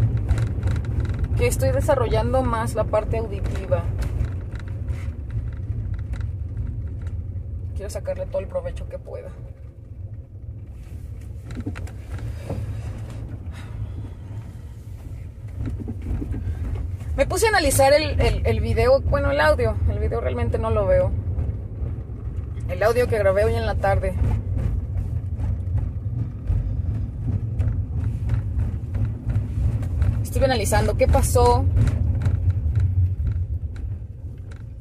que 1.37 1.47
estoy 1.47 1.71
desarrollando 1.71 2.41
más 2.41 2.73
la 2.73 2.83
parte 2.83 3.17
auditiva. 3.17 3.83
Quiero 7.75 7.89
sacarle 7.91 8.25
todo 8.25 8.39
el 8.39 8.47
provecho 8.47 8.89
que 8.89 8.97
pueda. 8.97 9.29
Me 17.15 17.25
puse 17.25 17.45
a 17.47 17.49
analizar 17.49 17.93
el, 17.93 18.19
el, 18.19 18.59
video, 18.61 19.01
bueno, 19.01 19.31
el 19.31 19.39
audio. 19.39 19.75
El 19.89 19.99
video 19.99 20.21
realmente 20.21 20.57
no 20.57 20.71
lo 20.71 20.87
veo. 20.87 21.11
El 22.69 22.81
audio 22.81 23.07
que 23.07 23.17
grabé 23.17 23.45
hoy 23.45 23.55
en 23.55 23.65
la 23.65 23.75
tarde. 23.75 24.15
Estuve 30.37 30.53
analizando 30.53 30.95
qué 30.97 31.07
pasó. 31.07 31.65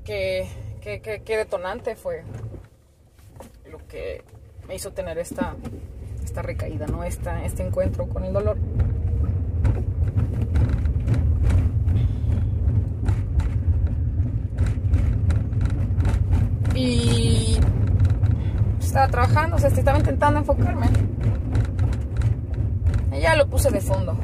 Qué, 0.05 0.47
qué, 0.83 1.01
qué, 1.01 1.37
detonante 1.39 1.97
fue 1.97 2.25
lo 3.71 3.79
que 3.89 4.23
me 4.69 4.75
hizo 4.75 4.93
tener 4.93 5.17
esta, 5.17 5.57
esta 6.23 6.43
recaída, 6.43 6.87
¿no? 6.89 7.05
Esta, 7.05 7.43
este 7.43 7.67
encuentro 7.67 8.07
con 8.07 8.27
el 8.27 8.35
dolor. 8.35 8.59
Y 16.75 17.57
estaba 18.79 19.09
trabajando, 19.09 19.57
o 19.57 19.59
sea, 19.59 19.71
estaba 19.71 19.97
intentando 19.97 20.39
enfocarme. 20.41 20.89
Y 23.11 23.21
ya 23.23 23.35
lo 23.37 23.47
puse 23.49 23.71
de 23.71 23.81
fondo. 23.81 24.19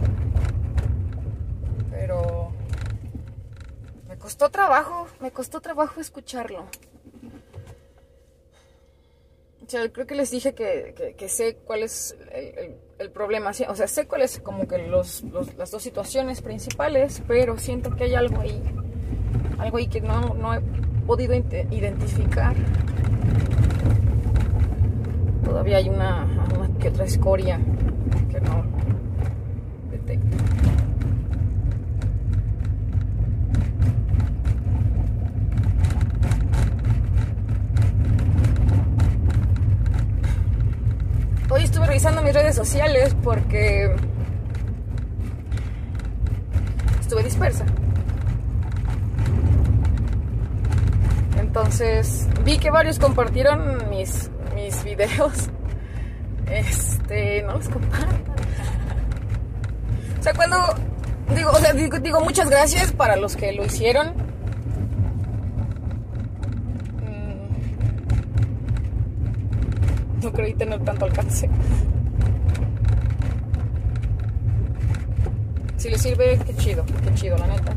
Pero 2.04 2.50
me 4.08 4.18
costó 4.42 4.58
trabajo, 4.58 5.06
me 5.20 5.30
costó 5.30 5.60
trabajo 5.60 6.00
escucharlo. 6.00 6.66
Creo 9.70 10.04
que 10.04 10.16
les 10.16 10.32
dije 10.32 10.52
que, 10.52 11.28
sé 11.28 11.58
cuál 11.64 11.84
es 11.84 12.16
el, 12.98 13.10
problema. 13.12 13.50
O 13.68 13.76
sea, 13.76 13.86
sé 13.86 14.08
cuáles 14.08 14.40
como 14.40 14.66
que 14.66 14.78
los, 14.78 15.22
las 15.56 15.70
dos 15.70 15.80
situaciones 15.80 16.42
principales, 16.42 17.22
pero 17.28 17.56
siento 17.56 17.94
que 17.94 18.04
hay 18.04 18.14
algo 18.16 18.40
ahí. 18.40 18.60
Algo 19.58 19.76
ahí 19.76 19.86
que 19.86 20.00
no, 20.00 20.34
no 20.34 20.54
he 20.54 20.60
podido 21.06 21.34
identificar. 21.34 22.56
Todavía 25.44 25.76
hay 25.76 25.88
una, 25.88 26.26
que 26.80 26.88
otra 26.88 27.04
escoria 27.04 27.60
que 28.28 28.40
no 28.40 28.71
Hoy 41.54 41.64
estuve 41.64 41.84
revisando 41.84 42.22
mis 42.22 42.32
redes 42.32 42.54
sociales 42.56 43.14
porque 43.22 43.94
estuve 46.98 47.22
dispersa. 47.22 47.66
Entonces 51.38 52.26
vi 52.42 52.56
que 52.56 52.70
varios 52.70 52.98
compartieron 52.98 53.90
mis, 53.90 54.30
mis 54.54 54.82
videos. 54.82 55.50
Este, 56.50 57.42
no 57.42 57.54
los 57.54 57.68
compartan. 57.68 58.24
O 60.18 60.22
sea, 60.22 60.34
cuando 60.34 60.56
digo, 61.34 61.50
o 61.50 61.58
sea, 61.58 61.72
digo, 61.72 62.20
muchas 62.20 62.50
gracias 62.50 62.92
para 62.92 63.16
los 63.16 63.36
que 63.36 63.52
lo 63.52 63.64
hicieron. 63.64 64.31
No 70.22 70.32
creí 70.32 70.54
tener 70.54 70.82
tanto 70.84 71.04
alcance. 71.04 71.48
Si 75.76 75.90
les 75.90 76.00
sirve, 76.00 76.38
qué 76.46 76.54
chido, 76.54 76.84
qué 77.04 77.14
chido, 77.14 77.36
la 77.38 77.48
neta. 77.48 77.74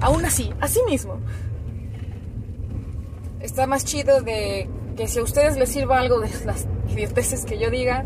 Aún 0.00 0.24
así, 0.24 0.52
así 0.60 0.80
mismo 0.88 1.18
está 3.40 3.66
más 3.66 3.84
chido 3.84 4.20
de 4.20 4.68
que 4.96 5.08
si 5.08 5.18
a 5.18 5.22
ustedes 5.22 5.56
les 5.56 5.70
sirva 5.70 5.98
algo 5.98 6.20
de 6.20 6.28
las 6.44 6.66
idioteces 6.88 7.44
que 7.44 7.58
yo 7.58 7.70
diga, 7.70 8.04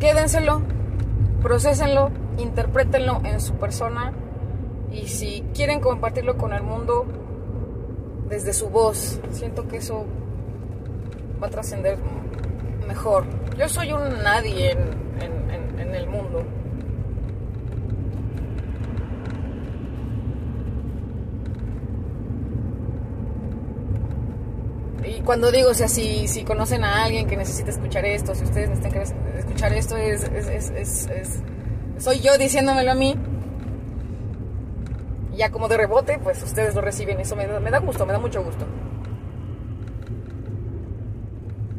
quédenselo, 0.00 0.62
procesenlo, 1.42 2.10
interprétenlo 2.38 3.20
en 3.24 3.40
su 3.40 3.54
persona 3.54 4.12
y 4.90 5.08
si 5.08 5.44
quieren 5.54 5.80
compartirlo 5.80 6.36
con 6.38 6.52
el 6.52 6.62
mundo 6.62 7.06
desde 8.28 8.52
su 8.52 8.68
voz, 8.68 9.20
siento 9.30 9.68
que 9.68 9.78
eso 9.78 10.06
va 11.42 11.46
a 11.46 11.50
trascender 11.50 11.98
mejor. 12.86 13.24
Yo 13.56 13.68
soy 13.68 13.92
un 13.92 14.22
nadie 14.22 14.72
en 14.72 15.94
el 15.94 16.06
mundo. 16.08 16.44
cuando 25.28 25.52
digo, 25.52 25.68
o 25.68 25.74
sea, 25.74 25.88
si, 25.88 26.26
si 26.26 26.42
conocen 26.42 26.84
a 26.84 27.04
alguien 27.04 27.26
que 27.26 27.36
necesita 27.36 27.70
escuchar 27.70 28.02
esto, 28.06 28.34
si 28.34 28.44
ustedes 28.44 28.70
necesitan 28.70 29.02
escuchar 29.36 29.74
esto, 29.74 29.94
es, 29.98 30.24
es, 30.24 31.42
soy 31.98 32.20
yo 32.20 32.38
diciéndomelo 32.38 32.92
a 32.92 32.94
mí. 32.94 33.14
Y 35.34 35.36
ya 35.36 35.50
como 35.50 35.68
de 35.68 35.76
rebote, 35.76 36.18
pues 36.18 36.42
ustedes 36.42 36.74
lo 36.74 36.80
reciben. 36.80 37.20
Eso 37.20 37.36
me, 37.36 37.46
me 37.60 37.70
da 37.70 37.78
gusto, 37.78 38.06
me 38.06 38.14
da 38.14 38.18
mucho 38.18 38.42
gusto. 38.42 38.64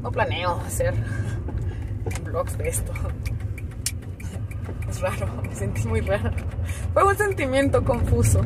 No 0.02 0.12
planeo 0.12 0.60
hacer 0.66 0.94
vlogs 2.24 2.58
de 2.58 2.70
esto. 2.70 2.94
Es 4.90 5.02
raro, 5.02 5.28
me 5.44 5.54
sentí 5.56 5.88
muy 5.88 6.02
raro. 6.02 6.32
Fue 6.94 7.04
un 7.04 7.18
sentimiento 7.18 7.84
confuso. 7.84 8.42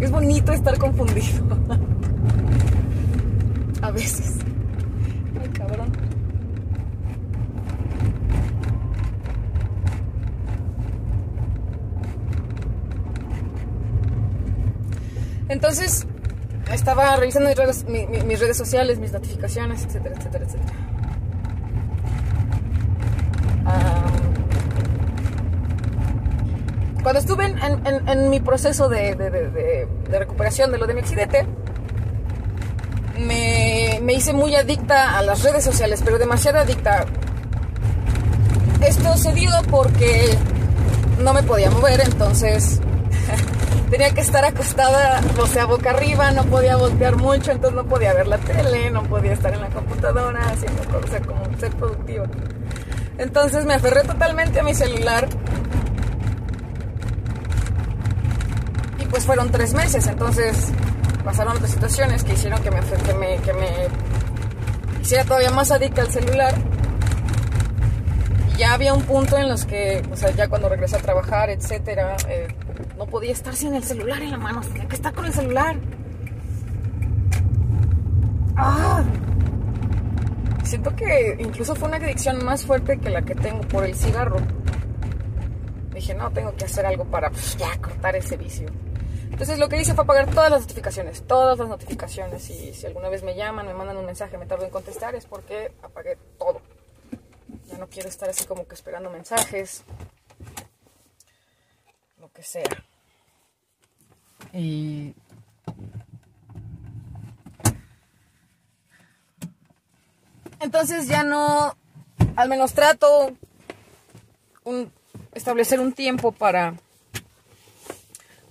Es 0.00 0.10
bonito 0.10 0.52
estar 0.52 0.78
confundido. 0.78 1.42
A 3.82 3.90
veces. 3.90 4.38
Ay, 5.40 5.48
cabrón. 5.50 5.92
Entonces, 15.48 16.06
estaba 16.72 17.16
revisando 17.16 17.48
mis 17.48 18.38
redes, 18.38 18.56
sociales, 18.56 18.98
mis 18.98 19.12
notificaciones, 19.12 19.84
etcétera, 19.84 20.14
etcétera, 20.16 20.44
etcétera. 20.44 20.72
cuando 27.02 27.18
estuve 27.18 27.46
en, 27.46 28.30
mi 28.30 28.38
proceso 28.38 28.88
de, 28.88 29.16
de, 29.16 30.18
recuperación 30.18 30.70
de 30.70 30.78
lo 30.78 30.86
de 30.86 30.94
mi 30.94 31.00
accidente, 31.00 31.46
me, 33.18 33.98
me 34.02 34.12
hice 34.12 34.32
muy 34.32 34.54
adicta 34.54 35.18
a 35.18 35.22
las 35.22 35.42
redes 35.42 35.64
sociales, 35.64 36.00
pero 36.04 36.18
demasiado 36.18 36.60
adicta. 36.60 37.04
Esto 38.80 39.16
se 39.16 39.32
dio 39.32 39.50
porque 39.68 40.36
no 41.22 41.34
me 41.34 41.42
podía 41.42 41.70
mover, 41.70 42.00
entonces 42.02 42.80
tenía 43.92 44.14
que 44.14 44.22
estar 44.22 44.42
acostada, 44.42 45.20
o 45.38 45.46
sea, 45.46 45.66
boca 45.66 45.90
arriba, 45.90 46.30
no 46.30 46.44
podía 46.44 46.76
voltear 46.76 47.16
mucho, 47.16 47.50
entonces 47.52 47.76
no 47.76 47.84
podía 47.84 48.14
ver 48.14 48.26
la 48.26 48.38
tele, 48.38 48.90
no 48.90 49.02
podía 49.02 49.34
estar 49.34 49.52
en 49.52 49.60
la 49.60 49.68
computadora 49.68 50.40
haciendo 50.48 50.82
cosas 50.84 51.20
como 51.26 51.44
ser 51.58 51.72
productiva. 51.72 52.24
Entonces 53.18 53.66
me 53.66 53.74
aferré 53.74 54.02
totalmente 54.04 54.60
a 54.60 54.62
mi 54.62 54.74
celular. 54.74 55.28
Y 58.98 59.04
pues 59.04 59.26
fueron 59.26 59.50
tres 59.50 59.74
meses, 59.74 60.06
entonces 60.06 60.72
pasaron 61.22 61.58
otras 61.58 61.72
situaciones 61.72 62.24
que 62.24 62.32
hicieron 62.32 62.62
que 62.62 62.70
me, 62.70 62.80
que 62.80 63.12
me, 63.12 63.36
que 63.42 63.52
me 63.52 65.02
hiciera 65.02 65.24
todavía 65.24 65.50
más 65.50 65.70
adicta 65.70 66.00
al 66.00 66.10
celular. 66.10 66.54
Y 68.54 68.56
ya 68.56 68.72
había 68.72 68.94
un 68.94 69.02
punto 69.02 69.36
en 69.36 69.50
los 69.50 69.66
que, 69.66 70.02
o 70.10 70.16
sea, 70.16 70.30
ya 70.30 70.48
cuando 70.48 70.70
regresé 70.70 70.96
a 70.96 71.00
trabajar, 71.00 71.50
etcétera, 71.50 72.16
eh, 72.26 72.48
no 72.96 73.06
podía 73.06 73.32
estar 73.32 73.54
sin 73.54 73.74
el 73.74 73.84
celular 73.84 74.22
en 74.22 74.30
la 74.30 74.38
mano, 74.38 74.60
tenía 74.60 74.88
que 74.88 74.96
estar 74.96 75.12
con 75.12 75.26
el 75.26 75.32
celular. 75.32 75.76
¡Ah! 78.56 79.02
Siento 80.64 80.94
que 80.94 81.36
incluso 81.38 81.74
fue 81.74 81.88
una 81.88 81.98
adicción 81.98 82.44
más 82.44 82.64
fuerte 82.64 82.98
que 82.98 83.10
la 83.10 83.22
que 83.22 83.34
tengo 83.34 83.60
por 83.62 83.84
el 83.84 83.94
cigarro. 83.94 84.38
Dije, 85.92 86.14
no, 86.14 86.30
tengo 86.30 86.54
que 86.56 86.64
hacer 86.64 86.86
algo 86.86 87.04
para 87.04 87.30
pues, 87.30 87.56
ya 87.56 87.76
cortar 87.78 88.16
ese 88.16 88.36
vicio. 88.36 88.68
Entonces 89.30 89.58
lo 89.58 89.68
que 89.68 89.80
hice 89.80 89.94
fue 89.94 90.04
apagar 90.04 90.30
todas 90.30 90.50
las 90.50 90.62
notificaciones, 90.62 91.22
todas 91.26 91.58
las 91.58 91.68
notificaciones. 91.68 92.48
Y 92.50 92.74
si 92.74 92.86
alguna 92.86 93.08
vez 93.08 93.22
me 93.22 93.34
llaman, 93.34 93.66
me 93.66 93.74
mandan 93.74 93.96
un 93.96 94.06
mensaje, 94.06 94.38
me 94.38 94.46
tardo 94.46 94.64
en 94.64 94.70
contestar, 94.70 95.14
es 95.14 95.26
porque 95.26 95.72
apagué 95.82 96.16
todo. 96.38 96.60
Ya 97.66 97.78
no 97.78 97.86
quiero 97.88 98.08
estar 98.08 98.28
así 98.28 98.44
como 98.44 98.66
que 98.66 98.74
esperando 98.74 99.10
mensajes. 99.10 99.84
Que 102.34 102.42
sea. 102.42 102.84
Y 104.52 105.14
entonces 110.60 111.08
ya 111.08 111.24
no, 111.24 111.76
al 112.36 112.48
menos 112.48 112.72
trato 112.72 113.36
un, 114.64 114.92
establecer 115.34 115.80
un 115.80 115.92
tiempo 115.92 116.32
para 116.32 116.74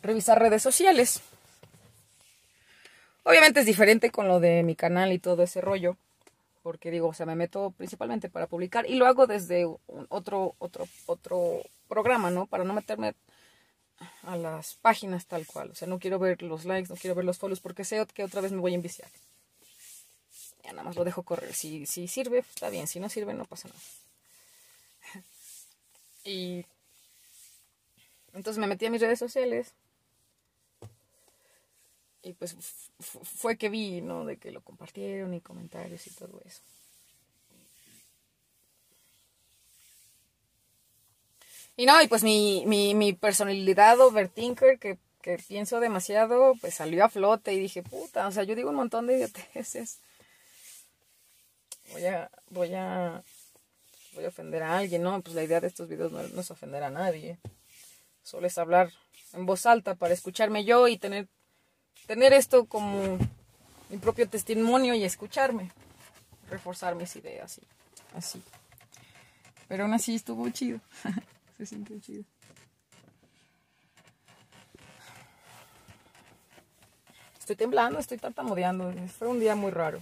revisar 0.02 0.40
redes 0.40 0.62
sociales. 0.62 1.22
Obviamente 3.24 3.60
es 3.60 3.66
diferente 3.66 4.10
con 4.10 4.28
lo 4.28 4.40
de 4.40 4.64
mi 4.64 4.76
canal 4.76 5.14
y 5.14 5.20
todo 5.20 5.44
ese 5.44 5.62
rollo, 5.62 5.96
porque 6.64 6.90
digo, 6.90 7.08
o 7.08 7.14
sea, 7.14 7.26
me 7.26 7.36
meto 7.36 7.72
principalmente 7.78 8.30
para 8.30 8.48
publicar 8.48 8.90
y 8.90 8.96
lo 8.96 9.06
hago 9.06 9.28
desde 9.28 9.66
otro 10.10 10.56
otro 10.58 10.88
otro 11.06 11.62
programa, 11.88 12.32
¿no? 12.32 12.48
Para 12.48 12.64
no 12.64 12.74
meterme 12.74 13.14
a 14.24 14.36
las 14.36 14.76
páginas 14.76 15.26
tal 15.26 15.46
cual. 15.46 15.72
O 15.72 15.76
sea, 15.76 15.88
no 15.88 16.00
quiero 16.00 16.20
ver 16.20 16.42
los 16.42 16.66
likes, 16.66 16.90
no 16.90 16.96
quiero 16.96 17.16
ver 17.16 17.26
los 17.26 17.38
follows 17.38 17.60
porque 17.60 17.84
sé 17.84 18.06
que 18.14 18.24
otra 18.24 18.42
vez 18.42 18.52
me 18.52 18.60
voy 18.60 18.74
a 18.74 18.76
enviciar. 18.76 19.10
Ya 20.64 20.72
nada 20.72 20.84
más 20.84 20.96
lo 20.96 21.04
dejo 21.04 21.24
correr. 21.24 21.54
Si, 21.54 21.86
si 21.86 22.08
sirve, 22.08 22.40
está 22.40 22.70
bien. 22.70 22.88
Si 22.88 23.00
no 23.00 23.10
sirve, 23.10 23.34
no 23.34 23.46
pasa 23.46 23.68
nada. 23.68 23.82
Y 26.24 26.66
entonces 28.34 28.60
me 28.60 28.68
metí 28.68 28.86
a 28.86 28.92
mis 28.92 29.02
redes 29.02 29.20
sociales. 29.20 29.74
Y 32.24 32.34
pues 32.34 32.56
fue 33.00 33.58
que 33.58 33.70
vi, 33.70 34.02
¿no? 34.02 34.26
De 34.26 34.38
que 34.38 34.52
lo 34.52 34.62
compartieron 34.62 35.34
y 35.34 35.42
comentarios 35.42 36.06
y 36.06 36.12
todo 36.12 36.40
eso. 36.46 36.62
Y 41.78 41.86
no, 41.86 42.02
y 42.02 42.08
pues 42.08 42.24
mi, 42.24 42.64
mi, 42.66 42.94
mi 42.94 43.14
personalidad 43.14 44.00
overthinker, 44.00 44.78
que, 44.78 44.98
que 45.22 45.38
pienso 45.38 45.80
demasiado, 45.80 46.54
pues 46.60 46.76
salió 46.76 47.06
a 47.06 47.10
flote 47.10 47.54
y 47.54 47.60
dije, 47.60 47.84
puta, 47.84 48.28
o 48.28 48.32
sea, 48.32 48.44
yo 48.44 48.56
digo 48.56 48.70
un 48.70 48.76
montón 48.76 49.08
de 49.08 49.18
idioteces. 49.18 50.00
Voy 51.92 52.06
a, 52.06 52.30
voy 52.50 52.74
a, 52.74 53.24
voy 54.14 54.26
a 54.26 54.30
ofender 54.30 54.64
a 54.64 54.78
alguien, 54.78 55.04
¿no? 55.04 55.22
Pues 55.22 55.36
la 55.36 55.44
idea 55.44 55.60
de 55.60 55.68
estos 55.68 55.88
videos 55.88 56.12
no, 56.12 56.22
es 56.22 56.52
ofender 56.52 56.84
a 56.84 56.90
nadie. 56.90 57.38
Solo 58.24 58.48
es 58.48 58.58
hablar 58.58 58.92
en 59.34 59.46
voz 59.46 59.66
alta 59.66 59.96
para 59.96 60.14
escucharme 60.14 60.64
yo 60.64 60.88
y 60.88 60.98
tener, 60.98 61.28
tener 62.08 62.34
esto 62.34 62.66
como 62.66 63.18
mi 63.90 63.98
propio 63.98 64.28
testimonio 64.28 64.94
y 64.94 65.04
escucharme. 65.04 65.72
Reforzar 66.50 66.96
mis 66.96 67.16
ideas 67.16 67.58
y 67.58 67.62
así. 68.18 68.42
Pero 69.68 69.84
aún 69.84 69.94
así 69.94 70.16
estuvo 70.16 70.50
chido. 70.50 70.80
Se 71.62 71.68
siente 71.68 72.02
chido. 72.02 72.24
Estoy 77.38 77.56
temblando, 77.56 78.00
estoy 78.00 78.18
tartamudeando. 78.18 78.92
Fue 79.10 79.28
un 79.28 79.40
día 79.40 79.56
muy 79.56 79.70
raro. 79.70 80.02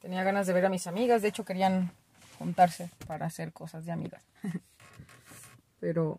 Tenía 0.00 0.22
ganas 0.22 0.46
de 0.46 0.54
ver 0.54 0.64
a 0.64 0.70
mis 0.70 0.86
amigas, 0.86 1.20
de 1.20 1.28
hecho 1.28 1.44
querían 1.44 1.92
juntarse 2.38 2.90
para 3.06 3.26
hacer 3.26 3.52
cosas 3.52 3.84
de 3.84 3.92
amigas. 3.92 4.24
Pero 5.80 6.18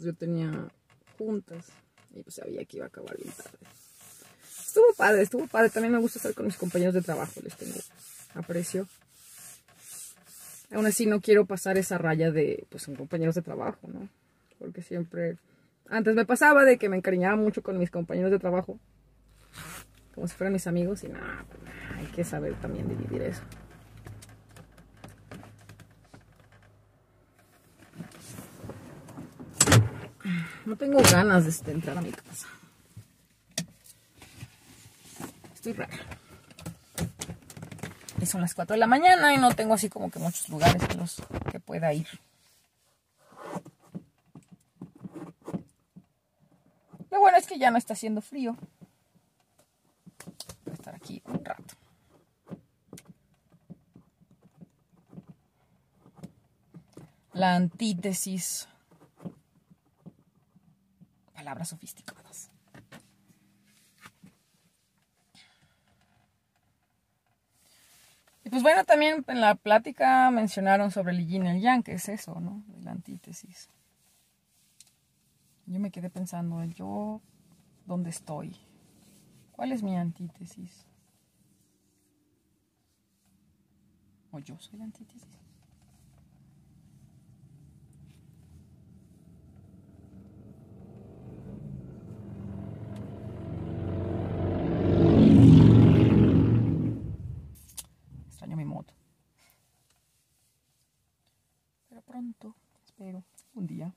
yo 0.00 0.12
tenía 0.12 0.66
juntas 1.16 1.70
y 2.16 2.22
pues 2.22 2.36
sabía 2.36 2.64
que 2.64 2.78
iba 2.78 2.86
a 2.86 2.88
acabar 2.88 3.16
bien 3.16 3.32
tarde. 3.32 3.58
Estuvo 4.66 4.92
padre, 4.96 5.22
estuvo 5.22 5.46
padre. 5.46 5.70
También 5.70 5.92
me 5.92 5.98
gusta 5.98 6.18
estar 6.18 6.34
con 6.34 6.46
mis 6.46 6.56
compañeros 6.56 6.94
de 6.94 7.02
trabajo, 7.02 7.40
les 7.42 7.56
tengo 7.56 7.78
aprecio. 8.34 8.86
Aún 10.72 10.86
así 10.86 11.06
no 11.06 11.20
quiero 11.20 11.46
pasar 11.46 11.78
esa 11.78 11.96
raya 11.96 12.30
de, 12.30 12.66
pues 12.70 12.82
son 12.82 12.96
compañeros 12.96 13.34
de 13.34 13.42
trabajo, 13.42 13.86
¿no? 13.86 14.08
Porque 14.58 14.82
siempre, 14.82 15.36
antes 15.88 16.14
me 16.14 16.26
pasaba 16.26 16.64
de 16.64 16.76
que 16.76 16.88
me 16.88 16.96
encariñaba 16.96 17.36
mucho 17.36 17.62
con 17.62 17.78
mis 17.78 17.90
compañeros 17.90 18.32
de 18.32 18.38
trabajo, 18.38 18.78
como 20.14 20.26
si 20.26 20.34
fueran 20.34 20.52
mis 20.52 20.66
amigos, 20.66 21.04
y 21.04 21.08
nada, 21.08 21.46
pues, 21.48 21.60
hay 21.94 22.06
que 22.06 22.24
saber 22.24 22.54
también 22.60 22.88
dividir 22.88 23.22
eso. 23.22 23.42
No 30.66 30.74
tengo 30.74 31.00
ganas 31.00 31.44
de 31.44 31.50
este, 31.50 31.70
entrar 31.70 31.96
a 31.96 32.00
mi 32.00 32.10
casa. 32.10 32.48
Estoy 35.54 35.74
rara. 35.74 35.96
Y 38.20 38.26
son 38.26 38.40
las 38.40 38.52
4 38.52 38.74
de 38.74 38.80
la 38.80 38.88
mañana 38.88 39.32
y 39.32 39.38
no 39.38 39.54
tengo 39.54 39.74
así 39.74 39.88
como 39.88 40.10
que 40.10 40.18
muchos 40.18 40.48
lugares 40.48 40.82
en 40.90 40.98
los 40.98 41.22
que 41.52 41.60
pueda 41.60 41.92
ir. 41.92 42.08
Lo 47.12 47.20
bueno 47.20 47.38
es 47.38 47.46
que 47.46 47.60
ya 47.60 47.70
no 47.70 47.78
está 47.78 47.92
haciendo 47.92 48.20
frío. 48.20 48.56
Voy 50.64 50.72
a 50.72 50.74
estar 50.74 50.96
aquí 50.96 51.22
un 51.26 51.44
rato. 51.44 51.74
La 57.34 57.54
antítesis 57.54 58.66
palabras 61.46 61.68
sofisticadas. 61.68 62.50
Y 68.42 68.50
pues 68.50 68.64
bueno, 68.64 68.84
también 68.84 69.24
en 69.28 69.40
la 69.40 69.54
plática 69.54 70.28
mencionaron 70.32 70.90
sobre 70.90 71.12
el 71.12 71.24
yin 71.24 71.46
y 71.46 71.50
el 71.50 71.60
yang, 71.60 71.84
que 71.84 71.92
es 71.92 72.08
eso, 72.08 72.40
¿no? 72.40 72.64
La 72.82 72.90
antítesis. 72.90 73.68
Yo 75.66 75.78
me 75.78 75.92
quedé 75.92 76.10
pensando, 76.10 76.64
yo, 76.64 77.20
¿dónde 77.84 78.10
estoy? 78.10 78.56
¿Cuál 79.52 79.70
es 79.70 79.84
mi 79.84 79.96
antítesis? 79.96 80.84
¿O 84.32 84.40
yo 84.40 84.58
soy 84.58 84.82
antítesis? 84.82 85.45
Espero, 102.84 103.24
un 103.54 103.66
día. 103.66 103.92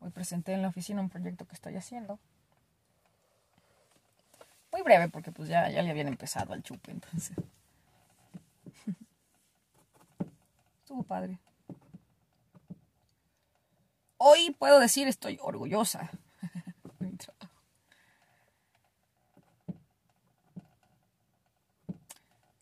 Hoy 0.00 0.10
presenté 0.10 0.52
en 0.52 0.62
la 0.62 0.68
oficina 0.68 1.00
un 1.00 1.08
proyecto 1.08 1.46
que 1.46 1.54
estoy 1.54 1.76
haciendo 1.76 2.18
breve 4.86 5.08
porque 5.08 5.32
pues 5.32 5.48
ya, 5.48 5.68
ya 5.68 5.82
le 5.82 5.90
habían 5.90 6.06
empezado 6.08 6.52
al 6.54 6.62
chupe, 6.62 6.92
entonces. 6.92 7.36
Estuvo 10.80 11.02
padre. 11.02 11.38
Hoy 14.18 14.54
puedo 14.58 14.78
decir 14.80 15.08
estoy 15.08 15.38
orgullosa 15.42 16.10
de 17.00 17.06
mi 17.06 17.16
trabajo. 17.16 17.50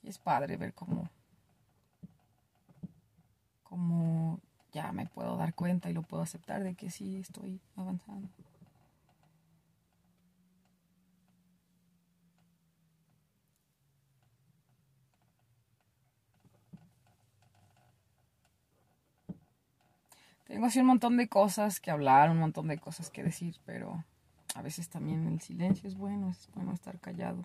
Y 0.05 0.09
es 0.11 0.19
padre 0.19 0.59
ver 0.59 0.75
cómo, 0.75 1.09
cómo 3.63 4.39
ya 4.71 4.93
me 4.93 5.07
puedo 5.07 5.37
dar 5.39 5.55
cuenta 5.55 5.89
y 5.89 5.95
lo 5.95 6.03
puedo 6.03 6.23
aceptar 6.23 6.63
de 6.63 6.75
que 6.75 6.91
sí 6.91 7.17
estoy 7.17 7.59
avanzando. 7.75 8.29
Tengo 20.47 20.67
así 20.67 20.81
un 20.81 20.87
montón 20.87 21.17
de 21.17 21.29
cosas 21.29 21.81
que 21.81 21.91
hablar, 21.91 22.31
un 22.31 22.39
montón 22.39 22.69
de 22.69 22.79
cosas 22.79 23.09
que 23.09 23.23
decir, 23.23 23.57
pero 23.65 24.05
a 24.55 24.61
veces 24.61 24.91
también 24.91 25.27
el 25.27 25.41
silencio 25.41 25.89
es 25.89 25.97
bueno, 25.97 26.29
es 26.29 26.49
bueno 26.55 26.73
estar 26.75 27.01
callado. 27.01 27.45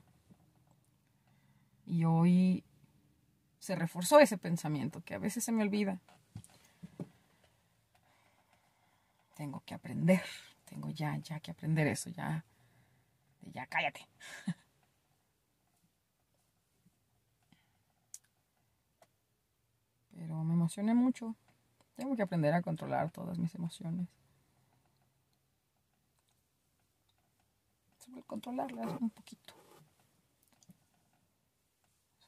Y 1.89 2.05
hoy 2.05 2.63
se 3.57 3.75
reforzó 3.75 4.19
ese 4.19 4.37
pensamiento 4.37 5.01
que 5.03 5.15
a 5.15 5.17
veces 5.17 5.43
se 5.43 5.51
me 5.51 5.63
olvida. 5.63 5.99
Tengo 9.35 9.63
que 9.65 9.73
aprender, 9.73 10.21
tengo 10.65 10.91
ya, 10.91 11.17
ya 11.17 11.39
que 11.39 11.49
aprender 11.49 11.87
eso, 11.87 12.11
ya, 12.11 12.45
ya 13.41 13.65
cállate. 13.65 14.07
Pero 20.13 20.43
me 20.43 20.53
emocioné 20.53 20.93
mucho. 20.93 21.35
Tengo 21.95 22.15
que 22.15 22.21
aprender 22.21 22.53
a 22.53 22.61
controlar 22.61 23.09
todas 23.09 23.39
mis 23.39 23.55
emociones. 23.55 24.07
Controlarlas 28.27 29.01
un 29.01 29.09
poquito. 29.09 29.58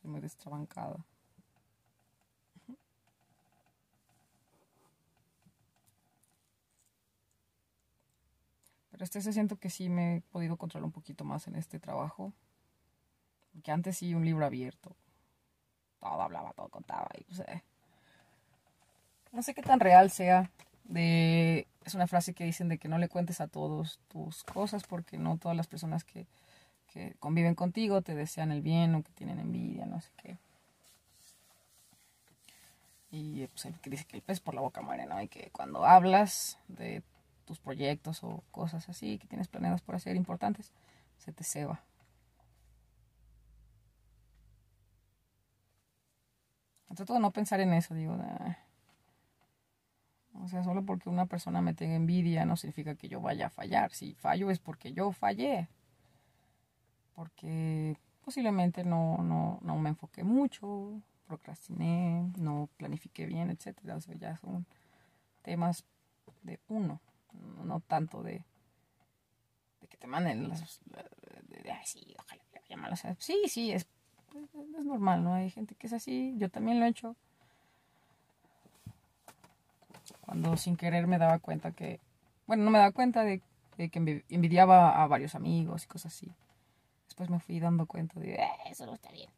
Muy 0.03 0.19
destrabancada. 0.19 1.05
Pero 8.91 9.03
este 9.03 9.21
se 9.21 9.33
siento 9.33 9.57
que 9.57 9.69
sí 9.69 9.89
me 9.89 10.17
he 10.17 10.21
podido 10.21 10.57
controlar 10.57 10.85
un 10.85 10.91
poquito 10.91 11.23
más 11.23 11.47
en 11.47 11.55
este 11.55 11.79
trabajo. 11.79 12.33
Porque 13.53 13.71
antes 13.71 13.97
sí 13.97 14.13
un 14.13 14.25
libro 14.25 14.45
abierto. 14.45 14.95
Todo 15.99 16.21
hablaba, 16.21 16.53
todo 16.53 16.69
contaba 16.69 17.09
y 17.17 17.23
pues, 17.25 17.39
eh, 17.41 17.63
no 19.31 19.43
sé 19.43 19.53
qué 19.53 19.61
tan 19.61 19.79
real 19.79 20.11
sea. 20.11 20.51
De, 20.83 21.67
es 21.85 21.93
una 21.95 22.07
frase 22.07 22.33
que 22.33 22.43
dicen 22.43 22.67
de 22.67 22.77
que 22.77 22.89
no 22.89 22.97
le 22.97 23.07
cuentes 23.07 23.39
a 23.39 23.47
todos 23.47 23.99
tus 24.09 24.43
cosas 24.43 24.83
porque 24.83 25.17
no 25.17 25.37
todas 25.37 25.55
las 25.55 25.67
personas 25.67 26.03
que, 26.03 26.27
que 26.91 27.15
conviven 27.19 27.56
contigo 27.56 28.01
te 28.01 28.15
desean 28.15 28.51
el 28.51 28.62
bien 28.62 28.95
o 28.95 29.04
que 29.04 29.12
tienen 29.13 29.39
envidia, 29.39 29.86
no 29.86 30.01
sé 30.01 30.10
qué. 30.17 30.38
Y 33.12 33.47
pues 33.47 33.65
el 33.65 33.80
que 33.80 33.89
dice 33.89 34.06
que 34.06 34.17
el 34.17 34.21
pez 34.21 34.39
por 34.39 34.54
la 34.56 34.62
boca 34.62 34.82
muere, 34.82 35.06
¿no? 35.06 35.21
Y 35.21 35.27
que 35.27 35.49
cuando 35.51 35.86
hablas 35.86 36.60
de 36.67 37.04
tus 37.45 37.60
proyectos 37.60 38.23
o 38.23 38.43
cosas 38.51 38.88
así 38.88 39.17
que 39.17 39.27
tienes 39.27 39.47
planeados 39.47 39.82
por 39.82 39.95
hacer 39.95 40.15
importantes, 40.15 40.71
se 41.17 41.34
te 41.34 41.43
ceba. 41.43 41.82
Trato 46.95 47.13
de 47.13 47.19
no 47.19 47.32
pensar 47.32 47.62
en 47.62 47.73
eso, 47.73 47.95
digo, 47.95 48.17
o 50.34 50.47
sea, 50.47 50.63
solo 50.63 50.86
porque 50.86 51.10
una 51.10 51.25
persona 51.25 51.62
me 51.62 51.73
tenga 51.73 51.95
envidia 51.95 52.45
no 52.45 52.56
significa 52.58 52.95
que 52.95 53.08
yo 53.08 53.21
vaya 53.21 53.47
a 53.47 53.49
fallar. 53.49 53.91
Si 53.91 54.13
fallo 54.15 54.49
es 54.49 54.60
porque 54.60 54.93
yo 54.93 55.12
fallé. 55.12 55.67
Porque 57.21 57.97
posiblemente 58.25 58.84
no, 58.84 59.19
no, 59.19 59.60
no 59.62 59.77
me 59.77 59.89
enfoqué 59.89 60.23
mucho, 60.23 60.99
procrastiné, 61.27 62.31
no 62.39 62.67
planifiqué 62.77 63.27
bien, 63.27 63.51
etc. 63.51 63.77
O 63.95 64.01
sea, 64.01 64.15
ya 64.15 64.38
son 64.38 64.65
temas 65.43 65.84
de 66.41 66.60
uno, 66.67 66.99
no 67.63 67.79
tanto 67.81 68.23
de, 68.23 68.43
de 69.81 69.88
que 69.88 69.97
te 69.97 70.07
manden 70.07 70.49
las... 70.49 70.79
De, 70.86 71.57
de, 71.62 71.75
sí, 71.84 72.15
ojalá 72.17 72.41
sí, 73.19 73.43
sí, 73.47 73.71
es, 73.71 73.86
es 74.79 74.86
normal, 74.86 75.23
¿no? 75.23 75.36
Hay 75.36 75.51
gente 75.51 75.75
que 75.75 75.86
es 75.86 75.93
así, 75.93 76.34
yo 76.38 76.49
también 76.49 76.79
lo 76.79 76.86
he 76.86 76.89
hecho 76.89 77.15
cuando 80.21 80.57
sin 80.57 80.77
querer 80.77 81.05
me 81.05 81.17
daba 81.17 81.39
cuenta 81.39 81.71
que, 81.73 81.99
bueno, 82.47 82.63
no 82.63 82.71
me 82.71 82.79
daba 82.79 82.91
cuenta 82.91 83.23
de, 83.23 83.41
que 83.77 84.23
envidiaba 84.29 85.03
a 85.03 85.05
varios 85.05 85.36
amigos 85.36 85.84
y 85.84 85.88
cosas 85.88 86.13
así. 86.15 86.31
Después 87.12 87.30
me 87.30 87.41
fui 87.41 87.60
dando 87.60 87.88
cuenta 87.88 88.21
de, 88.21 88.36
eh, 88.36 88.50
eso 88.67 88.86
no 88.86 88.93
está 88.93 89.12
bien. 89.12 89.30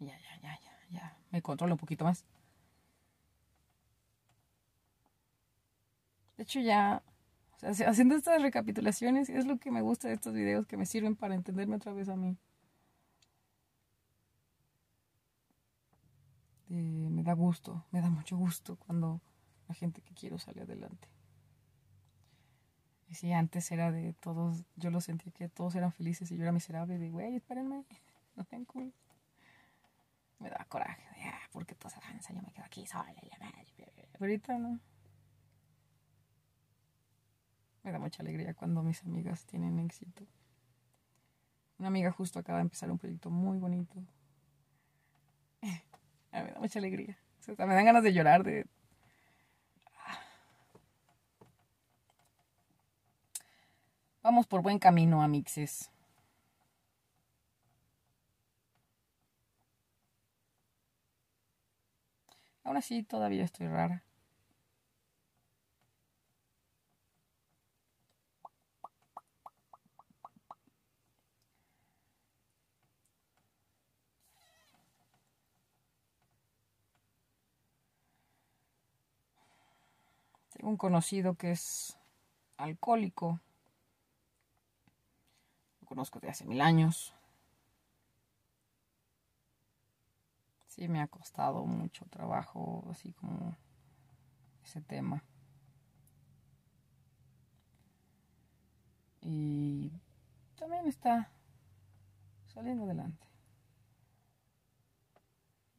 ya, 0.00 0.18
ya, 0.18 0.40
ya, 0.42 0.58
ya, 0.60 0.72
ya, 0.90 1.16
me 1.30 1.40
controlo 1.40 1.74
un 1.74 1.78
poquito 1.78 2.04
más. 2.04 2.24
De 6.36 6.42
hecho 6.42 6.58
ya, 6.58 7.00
haciendo 7.62 8.16
estas 8.16 8.42
recapitulaciones 8.42 9.28
es 9.28 9.46
lo 9.46 9.58
que 9.58 9.70
me 9.70 9.82
gusta 9.82 10.08
de 10.08 10.14
estos 10.14 10.34
videos 10.34 10.66
que 10.66 10.76
me 10.76 10.84
sirven 10.84 11.14
para 11.14 11.36
entenderme 11.36 11.76
otra 11.76 11.92
vez 11.92 12.08
a 12.08 12.16
mí. 12.16 12.36
Me 16.68 17.22
da 17.22 17.34
gusto, 17.34 17.84
me 17.92 18.00
da 18.00 18.10
mucho 18.10 18.36
gusto 18.36 18.74
cuando 18.84 19.20
la 19.68 19.74
gente 19.76 20.02
que 20.02 20.12
quiero 20.12 20.40
sale 20.40 20.62
adelante. 20.62 21.06
Y 23.08 23.14
si 23.14 23.32
antes 23.32 23.70
era 23.70 23.92
de 23.92 24.12
todos, 24.14 24.64
yo 24.76 24.90
lo 24.90 25.00
sentía 25.00 25.32
que 25.32 25.48
todos 25.48 25.74
eran 25.74 25.92
felices 25.92 26.30
y 26.30 26.36
yo 26.36 26.42
era 26.42 26.52
miserable, 26.52 26.98
de 26.98 27.10
güey, 27.10 27.36
espérenme, 27.36 27.84
no 28.36 28.44
tengo 28.44 28.66
cool. 28.66 28.92
Me 30.38 30.50
da 30.50 30.64
coraje, 30.68 31.02
de, 31.16 31.24
ah, 31.28 31.40
porque 31.52 31.74
todos 31.74 31.96
avanzan, 31.96 32.36
yo 32.36 32.42
me 32.42 32.52
quedo 32.52 32.64
aquí 32.64 32.86
sola 32.86 33.14
y 33.22 33.28
la 33.28 33.38
madre. 33.38 33.64
Ahorita 34.20 34.58
no. 34.58 34.80
Me 37.82 37.92
da 37.92 37.98
mucha 37.98 38.22
alegría 38.22 38.54
cuando 38.54 38.82
mis 38.82 39.02
amigas 39.02 39.44
tienen 39.44 39.78
éxito. 39.78 40.26
Una 41.78 41.88
amiga 41.88 42.10
justo 42.10 42.38
acaba 42.38 42.58
de 42.58 42.62
empezar 42.62 42.90
un 42.90 42.98
proyecto 42.98 43.30
muy 43.30 43.58
bonito 43.58 44.02
me 46.32 46.50
da 46.52 46.60
mucha 46.60 46.78
alegría. 46.78 47.16
me 47.46 47.74
dan 47.74 47.84
ganas 47.84 48.02
de 48.02 48.12
llorar 48.12 48.42
de... 48.44 48.66
Vamos 54.24 54.46
por 54.46 54.62
buen 54.62 54.78
camino, 54.78 55.22
amixes. 55.22 55.90
Aún 62.64 62.78
así, 62.78 63.02
todavía 63.02 63.44
estoy 63.44 63.68
rara. 63.68 64.02
un 80.62 80.78
conocido 80.78 81.34
que 81.34 81.50
es 81.52 81.98
alcohólico. 82.56 83.40
Conozco 85.94 86.18
de 86.18 86.28
hace 86.28 86.44
mil 86.44 86.60
años. 86.60 87.14
Sí, 90.66 90.88
me 90.88 91.00
ha 91.00 91.06
costado 91.06 91.64
mucho 91.66 92.04
trabajo, 92.06 92.84
así 92.90 93.12
como 93.12 93.56
ese 94.64 94.80
tema. 94.80 95.22
Y 99.20 99.92
también 100.56 100.88
está 100.88 101.30
saliendo 102.48 102.82
adelante. 102.82 103.28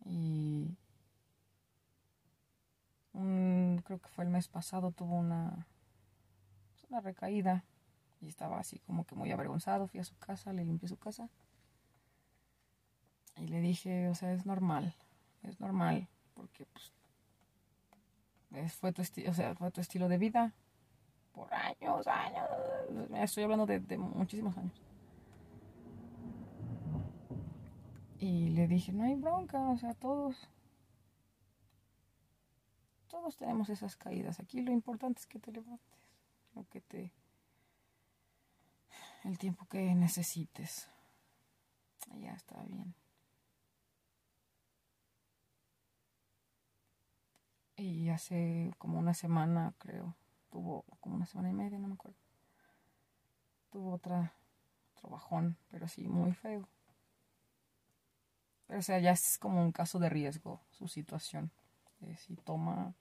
Y 0.06 0.78
creo 3.84 4.00
que 4.00 4.08
fue 4.08 4.24
el 4.24 4.30
mes 4.30 4.48
pasado, 4.48 4.92
tuvo 4.92 5.16
una, 5.16 5.68
pues, 6.72 6.86
una 6.90 7.02
recaída 7.02 7.66
y 8.26 8.30
estaba 8.30 8.60
así 8.60 8.80
como 8.80 9.06
que 9.06 9.16
muy 9.16 9.32
avergonzado. 9.32 9.88
Fui 9.88 10.00
a 10.00 10.04
su 10.04 10.18
casa, 10.18 10.52
le 10.52 10.66
limpié 10.66 10.90
su 10.90 10.98
casa 10.98 11.30
y 13.38 13.48
le 13.48 13.62
dije, 13.62 14.10
o 14.10 14.16
sea, 14.16 14.34
es 14.34 14.46
normal, 14.46 14.96
es 15.44 15.60
normal, 15.60 16.08
porque 16.34 16.66
pues 16.66 16.92
fue, 18.74 18.94
tu 18.94 19.02
o 19.02 19.34
sea, 19.34 19.56
fue 19.56 19.72
tu 19.72 19.82
estilo 19.82 20.08
de 20.08 20.18
vida 20.18 20.54
por 21.34 21.54
años, 21.54 22.08
años. 22.08 22.50
Estoy 23.16 23.44
hablando 23.44 23.66
de, 23.66 23.80
de 23.80 23.98
muchísimos 23.98 24.58
años. 24.58 24.82
Y 28.18 28.50
le 28.50 28.68
dije, 28.68 28.94
no 28.94 29.04
hay 29.04 29.16
bronca, 29.16 29.60
o 29.70 29.78
sea, 29.78 29.94
todos, 29.94 30.50
todos 33.10 33.38
tenemos 33.38 33.70
esas 33.70 33.96
caídas. 33.98 34.40
Aquí 34.40 34.62
lo 34.62 34.72
importante 34.72 35.20
es 35.20 35.28
que 35.28 35.38
te 35.38 35.52
levantes, 35.52 35.86
lo 36.56 36.66
que 36.70 36.80
te, 36.80 37.12
el 39.26 39.38
tiempo 39.40 39.66
que 39.68 39.94
necesites. 39.96 40.88
Ya 42.22 42.34
está 42.34 42.62
bien. 42.64 42.94
Y 47.78 48.10
hace 48.10 48.74
como 48.78 49.00
una 49.00 49.14
semana, 49.14 49.74
creo, 49.80 50.16
tuvo 50.50 50.86
como 51.02 51.16
una 51.16 51.26
semana 51.26 51.50
y 51.50 51.54
media, 51.54 51.80
no 51.80 51.88
me 51.88 51.96
acuerdo. 51.96 52.18
Tuvo 53.72 53.94
otra, 53.94 54.34
otro 54.96 55.10
bajón, 55.10 55.58
pero 55.70 55.88
sí, 55.88 56.08
muy 56.08 56.32
feo. 56.32 56.70
Pero 58.68 58.80
o 58.80 58.84
sea, 58.84 59.00
ya 59.00 59.12
es 59.12 59.38
como 59.38 59.62
un 59.62 59.72
caso 59.72 60.00
de 60.00 60.10
riesgo 60.10 60.62
su 60.72 60.88
situación. 60.88 61.52
si 62.18 62.36
toma... 62.38 62.94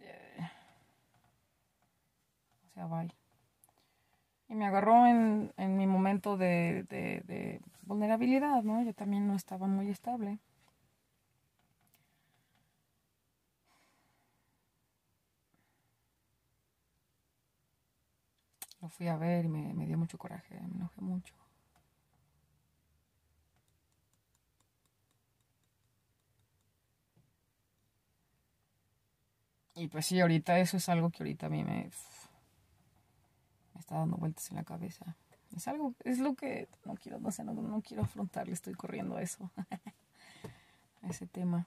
Eh, 0.00 0.50
o 2.66 2.74
sea, 2.74 2.86
bye. 2.86 3.21
Y 4.52 4.54
me 4.54 4.66
agarró 4.66 5.06
en, 5.06 5.50
en 5.56 5.78
mi 5.78 5.86
momento 5.86 6.36
de, 6.36 6.82
de, 6.90 7.62
vulnerabilidad, 7.86 8.62
¿no? 8.62 8.82
Yo 8.82 8.92
también 8.92 9.26
no 9.26 9.34
estaba 9.34 9.66
muy 9.66 9.88
estable. 9.88 10.40
Lo 18.82 18.90
fui 18.90 19.08
a 19.08 19.16
ver 19.16 19.46
y 19.46 19.48
me, 19.48 19.72
me 19.72 19.86
dio 19.86 19.96
mucho 19.96 20.18
coraje, 20.18 20.60
me 20.60 20.76
enojé 20.76 21.00
mucho. 21.00 21.34
Y 29.74 29.88
pues 29.88 30.06
sí, 30.06 30.20
ahorita 30.20 30.58
eso 30.58 30.76
es 30.76 30.88
algo 30.88 31.10
que 31.10 31.22
ahorita 31.22 31.46
a 31.46 31.50
mí 31.50 31.64
me 31.64 31.90
está 33.82 33.96
dando 33.98 34.16
vueltas 34.16 34.50
en 34.50 34.56
la 34.56 34.64
cabeza. 34.64 35.16
Es 35.56 35.68
algo, 35.68 35.94
es 36.04 36.18
lo 36.18 36.34
que 36.34 36.68
no 36.84 36.94
quiero, 36.94 37.18
no 37.20 37.30
sé, 37.30 37.44
no, 37.44 37.52
no 37.52 37.82
quiero 37.82 38.04
afrontar, 38.04 38.46
le 38.46 38.54
estoy 38.54 38.74
corriendo 38.74 39.16
a 39.16 39.22
eso, 39.22 39.50
a 41.02 41.08
ese 41.08 41.26
tema. 41.26 41.66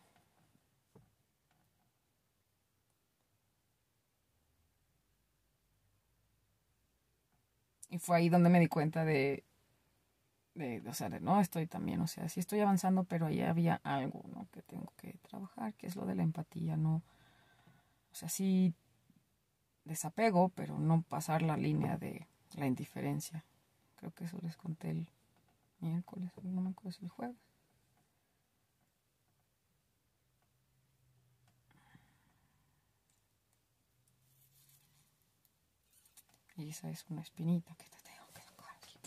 Y 7.89 7.99
fue 7.99 8.17
ahí 8.17 8.30
donde 8.30 8.49
me 8.49 8.60
di 8.60 8.67
cuenta 8.67 9.06
de, 9.06 9.43
de, 10.56 10.82
o 10.88 10.93
sea, 10.93 11.10
de 11.10 11.19
no 11.19 11.39
estoy 11.39 11.67
también, 11.67 12.01
o 12.01 12.08
sea, 12.08 12.28
sí 12.30 12.39
estoy 12.39 12.60
avanzando, 12.62 13.04
pero 13.04 13.28
ahí 13.28 13.41
había 13.41 13.80
algo, 13.84 14.23
¿no? 14.34 14.47
Que 14.51 14.62
tengo 14.63 14.91
que 14.97 15.19
trabajar, 15.30 15.73
que 15.75 15.88
es 15.88 15.95
lo 15.95 16.06
de 16.06 16.15
la 16.15 16.23
empatía, 16.23 16.78
¿no? 16.78 17.04
O 18.12 18.15
sea, 18.15 18.30
sí 18.30 18.73
desapego, 19.85 20.49
pero 20.49 20.77
no 20.77 21.03
pasar 21.03 21.41
la 21.41 21.57
línea 21.57 21.97
de 21.97 22.27
la 22.55 22.67
indiferencia. 22.67 23.45
Creo 23.95 24.11
que 24.11 24.25
eso 24.25 24.37
les 24.41 24.57
conté 24.57 24.89
el 24.89 25.07
miércoles, 25.79 26.31
no 26.43 26.61
me 26.61 26.71
acuerdo 26.71 26.97
el 27.01 27.09
jueves. 27.09 27.37
Y 36.57 36.69
esa 36.69 36.89
es 36.89 37.05
una 37.09 37.21
espinita 37.21 37.75
que 37.75 37.83
te 37.83 37.97
tengo 37.97 38.27
que 38.33 38.41
sacar 38.41 38.69
aquí. 38.77 38.97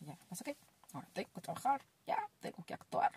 Y 0.00 0.04
ya, 0.04 0.18
la 0.28 0.36
saqué. 0.36 0.56
Ahora 0.92 1.08
tengo 1.14 1.30
que 1.32 1.40
trabajar, 1.40 1.82
ya, 2.06 2.28
tengo 2.40 2.62
que 2.64 2.74
actuar. 2.74 3.12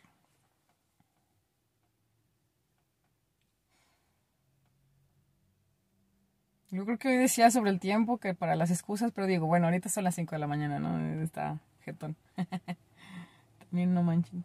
Yo 6.70 6.84
creo 6.86 6.98
que 6.98 7.08
hoy 7.08 7.18
decía 7.18 7.50
sobre 7.50 7.72
el 7.72 7.80
tiempo 7.80 8.18
que 8.18 8.34
para 8.34 8.56
las 8.56 8.72
excusas, 8.72 9.12
pero 9.14 9.26
digo, 9.26 9.48
bueno, 9.48 9.68
ahorita 9.68 9.88
son 9.88 10.04
las 10.04 10.16
5 10.16 10.36
de 10.36 10.40
la 10.40 10.48
mañana, 10.48 10.80
¿no? 10.80 11.22
Está 11.24 11.62
jetón. 11.82 12.18
También 13.70 13.94
no 13.94 14.04
manchen. 14.04 14.44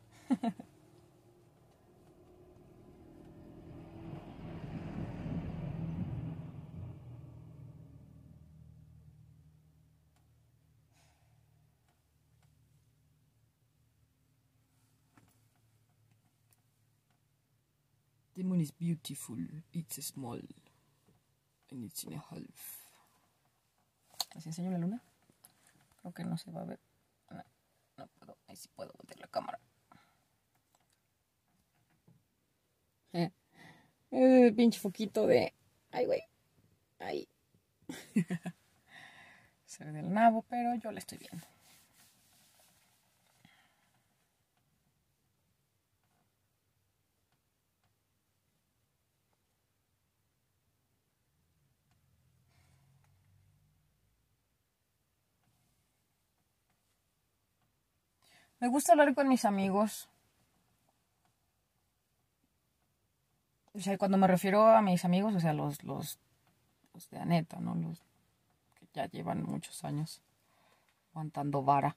The 18.35 18.44
moon 18.44 18.61
is 18.61 18.70
beautiful. 18.70 19.37
It's 19.72 20.04
small. 20.04 20.40
It's 21.80 22.04
in 22.04 22.14
a 22.14 22.18
half. 22.18 22.87
¿Les 24.35 24.46
enseño 24.46 24.70
la 24.70 24.78
luna? 24.78 25.02
Creo 26.00 26.12
que 26.12 26.24
no 26.24 26.37
se 26.37 26.50
va 26.50 26.62
a 26.62 26.64
ver. 26.64 26.80
No, 27.30 27.42
no 27.96 28.06
puedo. 28.08 28.37
Ahí 28.46 28.56
sí 28.56 28.68
puedo 28.74 28.92
voltear 28.92 29.20
la 29.20 29.28
cámara. 29.28 29.58
Eh, 33.14 33.30
eh, 34.11 34.52
pinche 34.54 34.78
foquito 34.80 35.26
de. 35.26 35.54
Ay, 35.90 36.06
güey. 36.06 36.22
Ahí. 36.98 37.28
se 39.64 39.85
ve 39.85 39.92
del 39.92 40.12
nabo, 40.12 40.42
pero 40.42 40.74
yo 40.74 40.92
la 40.92 40.98
estoy 40.98 41.18
viendo. 41.18 41.46
Me 58.62 58.68
gusta 58.68 58.92
hablar 58.92 59.12
con 59.12 59.27
mis 59.27 59.44
amigos. 59.44 60.09
O 63.75 63.81
sea, 63.81 63.98
cuando 63.98 64.16
me 64.18 64.29
refiero 64.29 64.68
a 64.68 64.81
mis 64.81 65.05
amigos, 65.05 65.35
o 65.35 65.40
sea, 65.40 65.53
los, 65.53 65.83
los, 65.83 66.20
los 66.94 67.11
de 67.11 67.18
Aneta, 67.18 67.59
¿no? 67.59 67.75
Los 67.75 67.98
que 68.77 68.87
ya 68.94 69.07
llevan 69.07 69.42
muchos 69.42 69.83
años 69.83 70.22
aguantando 71.11 71.64
vara. 71.64 71.96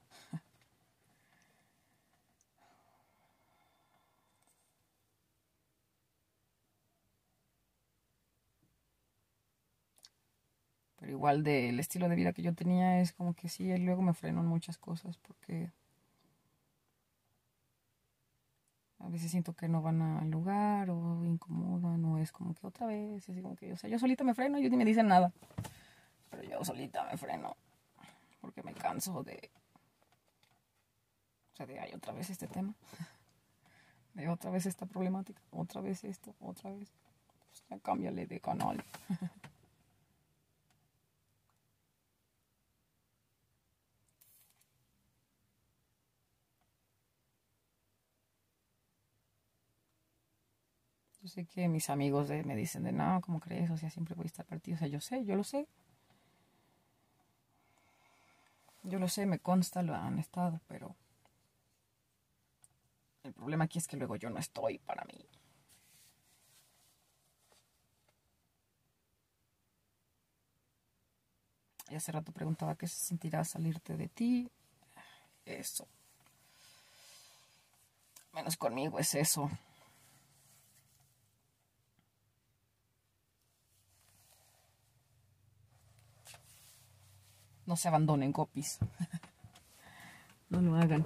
Pero 10.97 11.11
igual 11.11 11.43
del 11.43 11.79
estilo 11.79 12.09
de 12.09 12.15
vida 12.15 12.33
que 12.33 12.41
yo 12.41 12.55
tenía 12.55 13.01
es 13.01 13.13
como 13.13 13.35
que 13.35 13.49
sí, 13.49 13.77
luego 13.77 14.01
me 14.01 14.15
frenó 14.15 14.41
en 14.41 14.47
muchas 14.47 14.79
cosas 14.79 15.17
porque 15.19 15.71
a 19.05 19.09
veces 19.09 19.29
siento 19.29 19.53
que 19.53 19.67
no 19.67 19.81
van 19.83 20.01
al 20.01 20.31
lugar 20.31 20.89
o 20.89 21.23
incomodan 21.23 22.03
o 22.05 22.17
es 22.17 22.31
como 22.31 22.55
que 22.55 22.65
otra 22.65 22.87
vez, 22.87 23.29
así 23.29 23.41
como 23.41 23.55
que, 23.55 23.71
o 23.71 23.77
sea, 23.77 23.87
yo 23.89 23.99
solita 23.99 24.23
me 24.23 24.33
freno 24.33 24.57
ellos 24.57 24.71
ni 24.71 24.77
me 24.77 24.85
dicen 24.85 25.07
nada. 25.07 25.31
Pero 26.31 26.43
yo 26.43 26.65
solita 26.65 27.03
me 27.05 27.15
freno 27.15 27.55
porque 28.41 28.63
me 28.63 28.73
canso 28.73 29.23
de, 29.23 29.51
o 31.53 31.55
sea, 31.55 31.65
de, 31.67 31.79
hay 31.79 31.93
otra 31.93 32.13
vez 32.13 32.31
este 32.31 32.47
tema, 32.47 32.73
de 34.15 34.27
otra 34.27 34.49
vez 34.49 34.65
esta 34.65 34.87
problemática, 34.87 35.41
otra 35.51 35.81
vez 35.81 36.03
esto, 36.03 36.33
otra 36.39 36.71
vez, 36.71 36.91
pues 37.47 37.63
ya 37.69 37.77
cámbiale 37.79 38.25
de 38.25 38.39
canal. 38.39 38.83
Sé 51.35 51.45
que 51.45 51.67
mis 51.67 51.89
amigos 51.89 52.29
de, 52.29 52.43
me 52.45 52.55
dicen 52.55 52.83
de 52.83 52.93
no, 52.93 53.19
¿cómo 53.19 53.41
crees? 53.41 53.69
O 53.69 53.75
sea, 53.75 53.89
siempre 53.89 54.15
voy 54.15 54.23
a 54.23 54.27
estar 54.27 54.45
partido. 54.45 54.75
O 54.75 54.79
sea, 54.79 54.87
yo 54.87 55.01
sé, 55.01 55.25
yo 55.25 55.35
lo 55.35 55.43
sé. 55.43 55.67
Yo 58.83 58.99
lo 58.99 59.09
sé, 59.09 59.25
me 59.25 59.39
consta, 59.39 59.81
lo 59.81 59.93
han 59.93 60.17
estado, 60.17 60.61
pero 60.67 60.95
el 63.23 63.33
problema 63.33 63.65
aquí 63.65 63.79
es 63.79 63.87
que 63.87 63.97
luego 63.97 64.15
yo 64.15 64.29
no 64.29 64.39
estoy 64.39 64.77
para 64.77 65.03
mí. 65.03 65.27
Y 71.89 71.95
hace 71.95 72.13
rato 72.13 72.31
preguntaba 72.31 72.75
qué 72.75 72.87
se 72.87 72.95
sentirá 72.95 73.43
salirte 73.43 73.97
de 73.97 74.07
ti. 74.07 74.49
Eso. 75.45 75.85
Menos 78.31 78.55
conmigo 78.55 78.99
es 78.99 79.15
eso. 79.15 79.49
No 87.65 87.75
se 87.75 87.87
abandonen, 87.87 88.31
copies. 88.31 88.77
no 90.49 90.61
lo 90.61 90.75
hagan. 90.75 91.05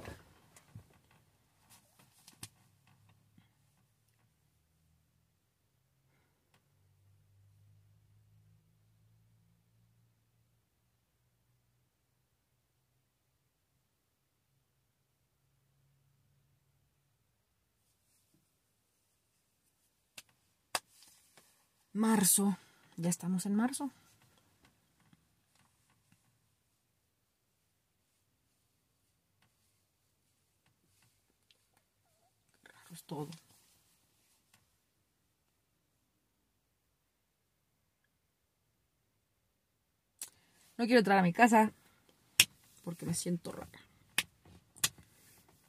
Marzo. 21.94 22.58
Ya 22.98 23.10
estamos 23.10 23.46
en 23.46 23.56
marzo. 23.56 23.92
Todo. 33.10 33.28
No 40.78 40.86
quiero 40.86 41.00
entrar 41.00 41.18
a 41.18 41.24
mi 41.24 41.34
casa 41.34 41.74
porque 42.84 43.06
me 43.06 43.14
siento 43.14 43.52
rara. 43.52 43.68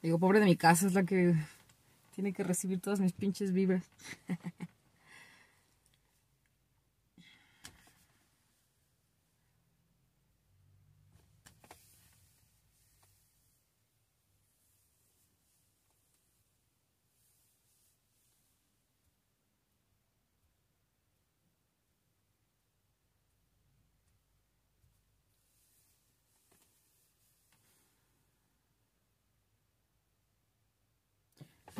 Digo, 0.01 0.19
pobre 0.19 0.39
de 0.39 0.45
mi 0.45 0.55
casa, 0.55 0.87
es 0.87 0.93
la 0.93 1.03
que 1.03 1.35
tiene 2.15 2.31
que 2.31 2.43
recibir 2.43 2.79
todas 2.79 2.99
mis 2.99 3.11
pinches 3.11 3.51
vibras. 3.51 3.83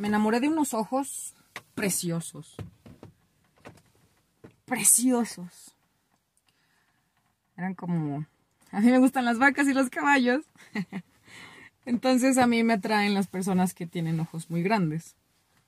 Me 0.02 0.08
enamoré 0.08 0.40
de 0.40 0.50
unos 0.50 0.74
ojos 0.74 1.36
preciosos. 1.76 2.56
Preciosos. 4.66 5.76
Eran 7.56 7.76
como... 7.76 8.26
A 8.72 8.80
mí 8.80 8.90
me 8.90 8.98
gustan 8.98 9.26
las 9.26 9.38
vacas 9.38 9.68
y 9.68 9.76
los 9.76 9.92
caballos. 9.92 10.44
Entonces 11.86 12.40
a 12.40 12.48
mí 12.48 12.64
me 12.64 12.74
atraen 12.74 13.14
las 13.14 13.28
personas 13.28 13.76
que 13.76 13.86
tienen 13.86 14.20
ojos 14.20 14.50
muy 14.50 14.64
grandes. 14.64 15.16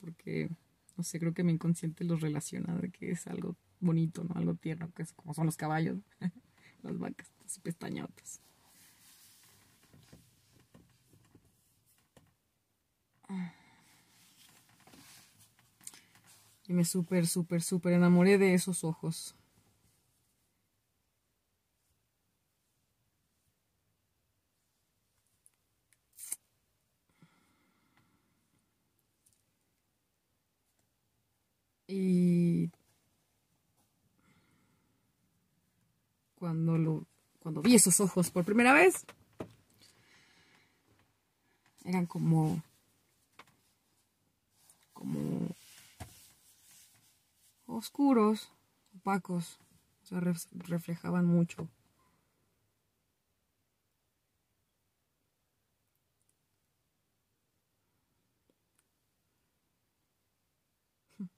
Porque, 0.02 0.50
no 0.98 1.04
sé, 1.04 1.20
creo 1.20 1.36
que 1.36 1.44
mi 1.44 1.52
inconsciente 1.52 2.04
los 2.04 2.22
relaciona 2.22 2.74
de 2.74 2.90
que 2.90 3.12
es 3.12 3.28
algo 3.28 3.56
bonito, 3.82 4.24
¿no? 4.24 4.34
Algo 4.34 4.56
tierno, 4.56 4.92
que 4.96 5.04
es 5.04 5.14
como 5.14 5.36
son 5.36 5.46
los 5.46 5.58
caballos, 5.58 6.00
las 6.82 6.98
vacas, 6.98 7.30
las 7.44 7.60
pestañotas. 7.60 8.42
Y 16.68 16.74
me 16.74 16.86
súper, 16.86 17.28
súper, 17.28 17.62
súper 17.62 17.94
enamoré 17.94 18.38
de 18.38 18.54
esos 18.54 18.84
ojos. 18.84 19.36
Y 31.88 32.72
cuando 36.36 36.78
lo 36.78 37.06
cuando 37.40 37.62
vi 37.62 37.76
esos 37.76 38.00
ojos 38.00 38.32
por 38.32 38.46
primera 38.46 38.74
vez 38.74 39.06
eran 41.84 42.06
como 42.06 42.64
oscuros, 47.76 48.52
opacos, 48.96 49.60
o 50.04 50.06
sea, 50.06 50.20
reflejaban 50.54 51.26
mucho. 51.26 51.70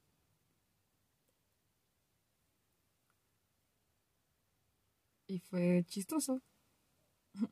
Y 5.28 5.40
fue 5.40 5.84
chistoso. 5.88 6.40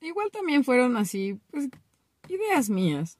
Igual 0.00 0.30
también 0.30 0.64
fueron 0.64 0.96
así, 0.96 1.40
pues, 1.50 1.68
ideas 2.28 2.70
mías. 2.70 3.18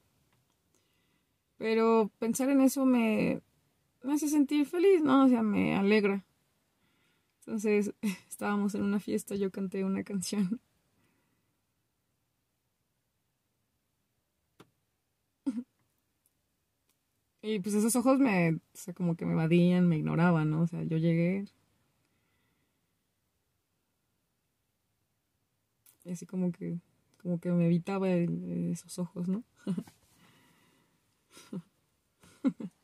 Pero 1.57 2.11
pensar 2.19 2.49
en 2.49 2.61
eso 2.61 2.85
me, 2.85 3.41
me 4.05 4.13
hace 4.13 4.29
sentir 4.29 4.65
feliz, 4.65 5.01
¿no? 5.03 5.25
O 5.25 5.27
sea, 5.29 5.41
me 5.43 5.75
alegra. 5.75 6.23
Entonces, 7.39 7.93
estábamos 8.29 8.75
en 8.75 8.83
una 8.83 8.99
fiesta, 8.99 9.35
yo 9.35 9.51
canté 9.51 9.83
una 9.85 10.03
canción. 10.03 10.59
Y 17.41 17.59
pues 17.59 17.75
esos 17.75 17.95
ojos 17.95 18.19
me, 18.19 18.55
o 18.55 18.59
sea, 18.73 18.93
como 18.93 19.15
que 19.15 19.25
me 19.25 19.33
evadían, 19.33 19.87
me 19.87 19.97
ignoraban, 19.97 20.49
¿no? 20.49 20.61
O 20.61 20.67
sea, 20.67 20.83
yo 20.83 20.97
llegué. 20.97 21.45
Y 26.05 26.11
así 26.11 26.25
como 26.25 26.51
que, 26.51 26.79
como 27.21 27.39
que 27.39 27.51
me 27.51 27.65
evitaba 27.65 28.09
esos 28.09 28.99
ojos, 28.99 29.27
¿no? 29.27 29.43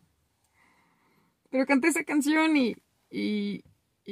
Pero 1.52 1.66
canté 1.68 1.90
esa 1.90 2.04
canción 2.04 2.58
y, 2.58 2.76
y, 3.10 3.64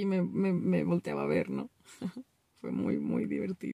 me 0.06 0.84
volteaba 0.84 1.24
a 1.24 1.28
ver, 1.28 1.50
¿no? 1.50 1.70
Fue 2.62 2.72
muy, 2.72 3.00
muy 3.00 3.26
divertido. 3.26 3.74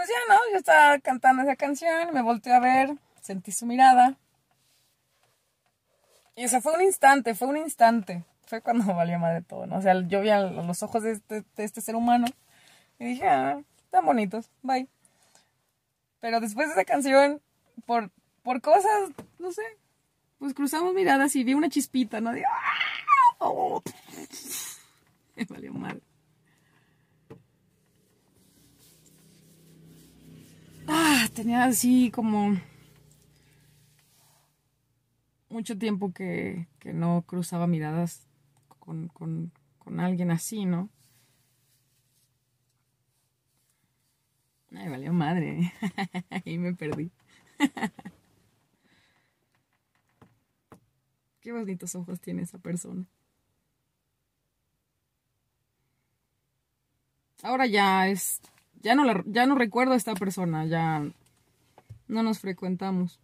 Pues 0.00 0.08
ya, 0.08 0.34
¿no? 0.34 0.40
Yo 0.52 0.58
estaba 0.58 0.98
cantando 1.00 1.42
esa 1.42 1.56
canción, 1.56 2.14
me 2.14 2.22
volteé 2.22 2.54
a 2.54 2.58
ver, 2.60 2.96
sentí 3.20 3.52
su 3.52 3.66
mirada. 3.66 4.16
Y 6.34 6.46
o 6.46 6.48
sea, 6.48 6.60
fue 6.62 6.72
un 6.74 6.80
instante, 6.82 7.34
fue 7.34 7.48
un 7.48 7.58
instante. 7.58 8.24
Fue 8.46 8.62
cuando 8.62 8.84
valió 8.94 9.18
madre 9.18 9.42
todo, 9.42 9.66
¿no? 9.66 9.76
O 9.76 9.82
sea, 9.82 9.94
yo 10.08 10.22
vi 10.22 10.30
a 10.30 10.40
los 10.40 10.82
ojos 10.82 11.02
de 11.02 11.12
este, 11.12 11.44
de 11.54 11.64
este 11.64 11.82
ser 11.82 11.96
humano 11.96 12.26
y 12.98 13.04
dije, 13.04 13.28
ah, 13.28 13.62
tan 13.90 14.06
bonitos, 14.06 14.50
bye. 14.62 14.88
Pero 16.20 16.40
después 16.40 16.68
de 16.68 16.74
esa 16.74 16.84
canción, 16.84 17.40
por, 17.86 18.10
por 18.42 18.60
cosas, 18.60 19.10
no 19.38 19.52
sé, 19.52 19.62
pues 20.38 20.54
cruzamos 20.54 20.94
miradas 20.94 21.34
y 21.36 21.44
vi 21.44 21.54
una 21.54 21.68
chispita, 21.68 22.20
¿no? 22.20 22.32
De, 22.32 22.44
¡ah! 22.44 22.80
Me 25.36 25.44
valió 25.44 25.72
mal. 25.72 26.02
Ah, 30.86 31.28
tenía 31.34 31.64
así 31.64 32.10
como 32.10 32.58
mucho 35.48 35.78
tiempo 35.78 36.12
que, 36.12 36.66
que 36.78 36.92
no 36.92 37.22
cruzaba 37.26 37.66
miradas 37.66 38.26
con, 38.78 39.08
con, 39.08 39.52
con 39.78 40.00
alguien 40.00 40.30
así, 40.30 40.64
¿no? 40.64 40.90
Ay, 44.74 44.88
valió 44.88 45.12
madre. 45.12 45.72
Ahí 46.30 46.58
me 46.58 46.74
perdí. 46.74 47.10
Qué 51.40 51.52
bonitos 51.52 51.94
ojos 51.94 52.20
tiene 52.20 52.42
esa 52.42 52.58
persona. 52.58 53.06
Ahora 57.42 57.66
ya 57.66 58.08
es. 58.08 58.40
Ya 58.82 58.94
no, 58.94 59.04
la, 59.04 59.22
ya 59.26 59.46
no 59.46 59.54
recuerdo 59.56 59.92
a 59.92 59.96
esta 59.96 60.14
persona, 60.14 60.64
ya 60.66 61.04
no 62.08 62.22
nos 62.22 62.40
frecuentamos. 62.40 63.20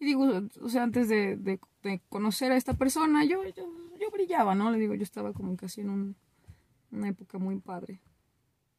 Y 0.00 0.06
digo, 0.06 0.26
o 0.62 0.68
sea, 0.70 0.82
antes 0.82 1.10
de, 1.10 1.60
conocer 2.08 2.52
a 2.52 2.56
esta 2.56 2.72
persona, 2.72 3.22
yo, 3.26 3.44
yo, 3.44 4.10
brillaba, 4.10 4.54
¿no? 4.54 4.70
Le 4.70 4.78
digo, 4.78 4.94
yo 4.94 5.02
estaba 5.02 5.34
como 5.34 5.56
casi 5.56 5.82
en 5.82 5.90
un, 5.90 6.16
una 6.90 7.08
época 7.08 7.36
muy 7.36 7.58
padre. 7.58 8.00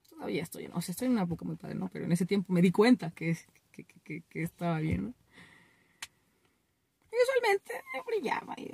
Todavía 0.09 0.41
estoy, 0.41 0.67
o 0.73 0.81
sea, 0.81 0.91
estoy 0.91 1.05
en 1.05 1.13
una 1.13 1.23
época 1.23 1.45
muy 1.45 1.57
padre, 1.57 1.75
¿no? 1.75 1.89
Pero 1.89 2.05
en 2.05 2.11
ese 2.11 2.25
tiempo 2.25 2.51
me 2.51 2.61
di 2.61 2.71
cuenta 2.71 3.11
que, 3.11 3.37
que, 3.71 3.85
que, 4.23 4.43
estaba 4.43 4.79
bien, 4.79 5.03
¿no? 5.03 5.13
Y 7.11 7.15
usualmente 7.23 7.73
brillaba 8.07 8.55
y 8.57 8.71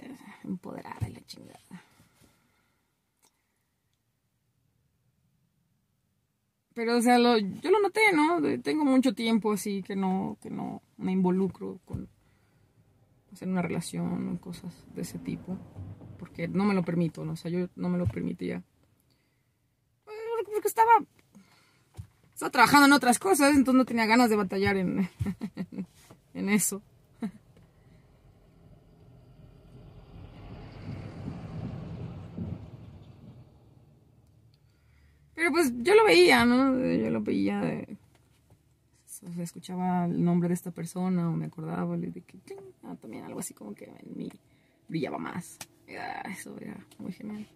empoderada 0.47 1.09
y 1.09 1.13
la 1.13 1.21
chingada. 1.25 1.83
Pero, 6.73 6.95
o 6.95 7.01
sea, 7.01 7.17
lo, 7.19 7.37
yo 7.37 7.71
lo 7.71 7.81
noté, 7.81 8.13
¿no? 8.13 8.41
Tengo 8.61 8.85
mucho 8.85 9.13
tiempo 9.13 9.51
así 9.51 9.83
que 9.83 9.97
no, 9.97 10.37
que 10.41 10.49
no 10.49 10.81
me 10.95 11.11
involucro 11.11 11.79
con 11.85 12.07
hacer 13.37 13.47
una 13.47 13.61
relación 13.61 14.37
cosas 14.37 14.73
de 14.95 15.03
ese 15.03 15.19
tipo. 15.19 15.57
Porque 16.17 16.47
no 16.47 16.63
me 16.65 16.73
lo 16.73 16.83
permito, 16.83 17.23
¿no? 17.23 17.33
O 17.33 17.35
sea, 17.35 17.51
yo 17.51 17.67
no 17.75 17.89
me 17.89 17.99
lo 17.99 18.07
permitía. 18.07 18.63
Porque 20.53 20.67
estaba, 20.67 20.91
estaba 22.33 22.49
trabajando 22.49 22.87
en 22.87 22.93
otras 22.93 23.19
cosas, 23.19 23.55
entonces 23.55 23.77
no 23.77 23.85
tenía 23.85 24.07
ganas 24.07 24.31
de 24.31 24.35
batallar 24.35 24.77
en, 24.77 25.07
en 26.33 26.49
eso. 26.49 26.81
Pero 35.35 35.51
pues 35.51 35.71
yo 35.83 35.93
lo 35.93 36.03
veía, 36.03 36.43
¿no? 36.45 36.73
Yo 36.75 37.11
lo 37.11 37.21
veía 37.21 37.61
de... 37.61 37.97
escuchaba 39.37 40.05
el 40.05 40.23
nombre 40.23 40.49
de 40.49 40.55
esta 40.55 40.71
persona 40.71 41.29
o 41.29 41.33
me 41.33 41.45
acordaba 41.45 41.97
de 41.97 42.21
que 42.21 42.39
ah, 42.83 42.95
también 42.99 43.25
algo 43.25 43.39
así 43.39 43.53
como 43.53 43.73
que 43.73 43.85
en 43.85 44.17
mí 44.17 44.31
brillaba 44.87 45.17
más. 45.17 45.57
eso 45.87 46.57
era 46.59 46.77
muy 46.99 47.11
genial. 47.11 47.47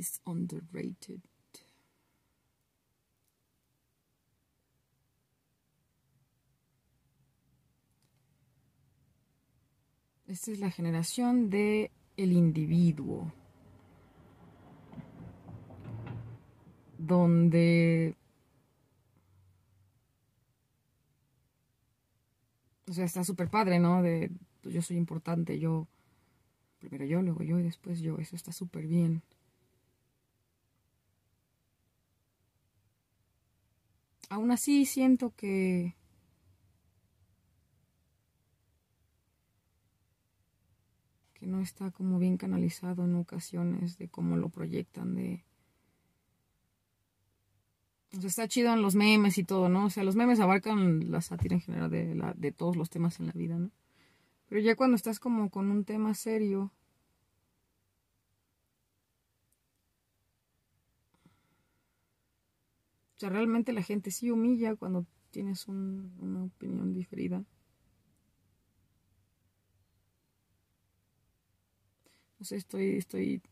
Is 0.00 0.20
underrated. 0.24 1.20
Esta 10.26 10.52
es 10.52 10.60
la 10.60 10.70
generación 10.70 11.50
de 11.50 11.90
el 12.16 12.32
individuo. 12.32 13.32
Donde 16.96 18.14
o 22.88 22.92
sea, 22.92 23.04
está 23.04 23.22
súper 23.24 23.48
padre, 23.48 23.78
¿no? 23.78 24.02
De 24.02 24.30
pues, 24.62 24.74
yo 24.74 24.82
soy 24.82 24.96
importante, 24.96 25.58
yo 25.58 25.88
primero 26.78 27.04
yo, 27.04 27.22
luego 27.22 27.42
yo 27.42 27.58
y 27.58 27.62
después 27.62 28.00
yo, 28.00 28.18
eso 28.18 28.36
está 28.36 28.52
súper 28.52 28.86
bien. 28.86 29.22
Aún 34.30 34.52
así 34.52 34.86
siento 34.86 35.34
que 35.36 35.96
que 41.34 41.46
no 41.46 41.60
está 41.60 41.90
como 41.90 42.18
bien 42.18 42.36
canalizado 42.36 43.04
en 43.04 43.16
ocasiones 43.16 43.98
de 43.98 44.08
cómo 44.08 44.36
lo 44.36 44.48
proyectan 44.48 45.14
de 45.14 45.44
o 48.16 48.20
sea, 48.20 48.28
está 48.28 48.48
chido 48.48 48.72
en 48.72 48.82
los 48.82 48.96
memes 48.96 49.38
y 49.38 49.44
todo, 49.44 49.68
¿no? 49.68 49.86
O 49.86 49.90
sea, 49.90 50.02
los 50.02 50.16
memes 50.16 50.40
abarcan 50.40 51.10
la 51.10 51.20
sátira 51.20 51.54
en 51.54 51.60
general 51.60 51.90
de, 51.90 52.14
la, 52.14 52.34
de 52.34 52.50
todos 52.50 52.76
los 52.76 52.90
temas 52.90 53.20
en 53.20 53.26
la 53.26 53.32
vida, 53.32 53.56
¿no? 53.56 53.70
Pero 54.48 54.60
ya 54.60 54.74
cuando 54.74 54.96
estás 54.96 55.20
como 55.20 55.48
con 55.48 55.70
un 55.70 55.84
tema 55.84 56.12
serio, 56.14 56.72
sea, 63.20 63.28
realmente 63.28 63.72
la 63.74 63.82
gente 63.82 64.10
sí 64.10 64.30
humilla 64.30 64.76
cuando 64.76 65.04
tienes 65.30 65.68
una 65.68 66.44
opinión 66.44 66.94
diferida. 66.94 67.44
No 72.38 72.46
sé, 72.46 72.56
estoy, 72.56 72.96
estoy 72.96 73.42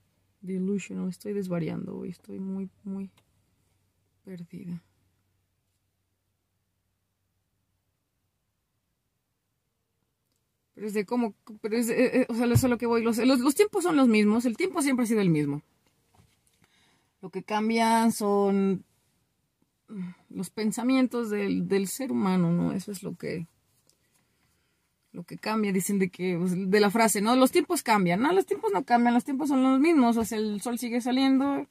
delusional, 0.40 1.10
estoy 1.10 1.34
desvariando 1.34 1.98
hoy, 1.98 2.08
estoy 2.08 2.38
muy, 2.38 2.70
muy 2.84 3.10
perdida. 4.24 4.82
Pero 10.74 10.86
es 10.86 10.94
de 10.94 11.04
cómo, 11.04 11.34
pero 11.60 11.76
es 11.76 11.90
eh, 11.90 12.20
eh, 12.20 12.26
o 12.30 12.34
sea, 12.34 12.46
eso 12.46 12.66
es 12.66 12.70
lo 12.70 12.78
que 12.78 12.86
voy, 12.86 13.02
los, 13.02 13.18
los 13.18 13.54
tiempos 13.54 13.82
son 13.82 13.96
los 13.96 14.08
mismos, 14.08 14.46
el 14.46 14.56
tiempo 14.56 14.80
siempre 14.80 15.04
ha 15.04 15.06
sido 15.06 15.20
el 15.20 15.28
mismo. 15.28 15.60
Lo 17.20 17.28
que 17.28 17.42
cambian 17.42 18.12
son 18.12 18.84
los 20.28 20.50
pensamientos 20.50 21.30
del, 21.30 21.88
ser 21.88 22.12
humano, 22.12 22.52
¿no? 22.52 22.72
Eso 22.72 22.92
es 22.92 23.02
lo 23.02 23.14
que 23.16 23.46
lo 25.12 25.24
que 25.24 25.38
cambia, 25.38 25.72
dicen 25.72 25.98
de 25.98 26.10
que 26.10 26.36
pues, 26.38 26.52
de 26.70 26.80
la 26.80 26.90
frase, 26.90 27.20
¿no? 27.20 27.34
Los 27.34 27.50
tiempos 27.50 27.82
cambian, 27.82 28.20
no, 28.20 28.32
los 28.32 28.46
tiempos 28.46 28.70
no 28.72 28.84
cambian, 28.84 29.14
los 29.14 29.24
tiempos 29.24 29.48
son 29.48 29.62
los 29.62 29.80
mismos, 29.80 30.16
o 30.16 30.24
sea, 30.24 30.38
el 30.38 30.60
sol 30.60 30.78
sigue 30.78 31.00
saliendo 31.00 31.66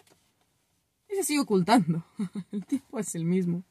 y 1.09 1.15
se 1.15 1.24
sigue 1.24 1.39
ocultando. 1.39 2.03
el 2.51 2.65
tiempo 2.65 2.99
es 2.99 3.13
el 3.15 3.26
mismo. 3.26 3.63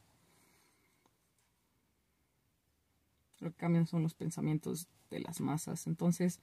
Lo 3.41 3.51
que 3.51 3.57
cambian 3.57 3.87
son 3.87 4.03
los 4.03 4.15
pensamientos 4.15 4.89
de 5.11 5.21
las 5.21 5.41
masas. 5.41 5.87
Entonces, 5.87 6.41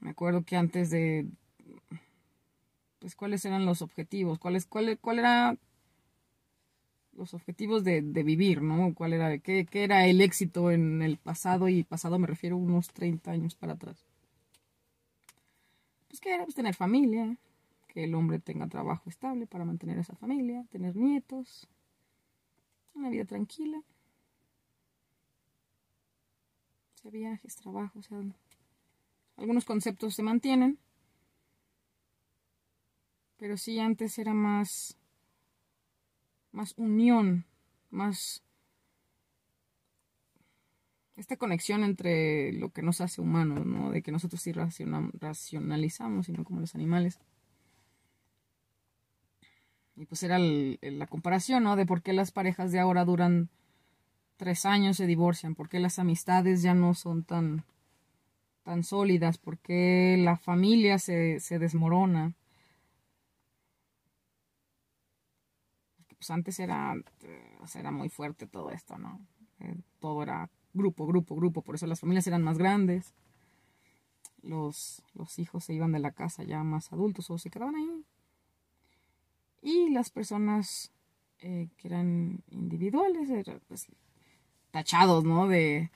me 0.00 0.10
acuerdo 0.10 0.44
que 0.44 0.56
antes 0.56 0.90
de 0.90 1.26
pues 3.00 3.16
cuáles 3.16 3.44
eran 3.44 3.66
los 3.66 3.82
objetivos, 3.82 4.38
cuáles, 4.38 4.66
cuál, 4.66 4.98
cuál 5.00 5.18
era 5.18 5.56
los 7.12 7.34
objetivos 7.34 7.82
de, 7.82 8.00
vivir, 8.02 8.62
¿no? 8.62 8.94
¿Cuál 8.94 9.14
era, 9.14 9.38
qué, 9.38 9.66
qué, 9.66 9.84
era 9.84 10.06
el 10.06 10.20
éxito 10.20 10.70
en 10.70 11.02
el 11.02 11.16
pasado? 11.16 11.68
Y 11.68 11.82
pasado 11.82 12.18
me 12.18 12.26
refiero 12.26 12.56
unos 12.56 12.88
30 12.88 13.32
años 13.32 13.54
para 13.54 13.72
atrás. 13.72 14.04
Pues 16.08 16.20
que 16.20 16.34
era 16.34 16.44
pues, 16.44 16.54
tener 16.54 16.74
familia, 16.74 17.36
que 17.88 18.04
el 18.04 18.14
hombre 18.14 18.38
tenga 18.38 18.68
trabajo 18.68 19.08
estable 19.08 19.46
para 19.46 19.64
mantener 19.64 19.98
esa 19.98 20.14
familia, 20.14 20.64
tener 20.70 20.94
nietos, 20.94 21.68
una 22.94 23.08
vida 23.08 23.24
tranquila. 23.24 23.82
Sea, 26.94 27.10
viajes, 27.10 27.56
trabajo, 27.56 27.98
o 27.98 28.02
sea, 28.02 28.20
algunos 29.36 29.64
conceptos 29.64 30.14
se 30.14 30.22
mantienen, 30.22 30.78
pero 33.40 33.56
sí, 33.56 33.80
antes 33.80 34.18
era 34.18 34.34
más. 34.34 34.98
más 36.52 36.74
unión, 36.76 37.46
más. 37.88 38.44
esta 41.16 41.36
conexión 41.36 41.82
entre 41.82 42.52
lo 42.52 42.70
que 42.70 42.82
nos 42.82 43.00
hace 43.00 43.20
humanos, 43.22 43.64
¿no? 43.66 43.90
De 43.90 44.02
que 44.02 44.12
nosotros 44.12 44.42
sí 44.42 44.52
racionalizamos, 44.52 46.26
sino 46.26 46.44
como 46.44 46.60
los 46.60 46.74
animales. 46.74 47.18
Y 49.96 50.04
pues 50.06 50.22
era 50.22 50.38
la 50.38 51.06
comparación, 51.06 51.64
¿no? 51.64 51.76
De 51.76 51.86
por 51.86 52.02
qué 52.02 52.12
las 52.12 52.32
parejas 52.32 52.72
de 52.72 52.78
ahora 52.78 53.04
duran 53.04 53.48
tres 54.36 54.66
años, 54.66 54.98
se 54.98 55.06
divorcian, 55.06 55.54
por 55.54 55.68
qué 55.68 55.80
las 55.80 55.98
amistades 55.98 56.62
ya 56.62 56.74
no 56.74 56.94
son 56.94 57.24
tan, 57.24 57.64
tan 58.64 58.82
sólidas, 58.82 59.38
por 59.38 59.58
qué 59.58 60.16
la 60.18 60.36
familia 60.36 60.98
se, 60.98 61.40
se 61.40 61.58
desmorona. 61.58 62.34
Pues 66.20 66.30
antes 66.30 66.60
era, 66.60 66.94
era 67.74 67.90
muy 67.90 68.10
fuerte 68.10 68.46
todo 68.46 68.70
esto, 68.70 68.98
¿no? 68.98 69.26
Eh, 69.58 69.74
todo 70.00 70.22
era 70.22 70.50
grupo, 70.74 71.06
grupo, 71.06 71.34
grupo, 71.34 71.62
por 71.62 71.76
eso 71.76 71.86
las 71.86 72.00
familias 72.00 72.26
eran 72.26 72.42
más 72.42 72.58
grandes. 72.58 73.14
Los, 74.42 75.02
los 75.14 75.38
hijos 75.38 75.64
se 75.64 75.72
iban 75.72 75.92
de 75.92 75.98
la 75.98 76.12
casa 76.12 76.42
ya 76.44 76.62
más 76.62 76.92
adultos 76.92 77.30
o 77.30 77.38
se 77.38 77.48
quedaban 77.48 77.74
ahí. 77.74 78.04
Y 79.62 79.88
las 79.88 80.10
personas 80.10 80.92
eh, 81.38 81.68
que 81.78 81.88
eran 81.88 82.42
individuales, 82.50 83.30
eran 83.30 83.62
pues, 83.66 83.86
tachados, 84.72 85.24
¿no? 85.24 85.48
De, 85.48 85.90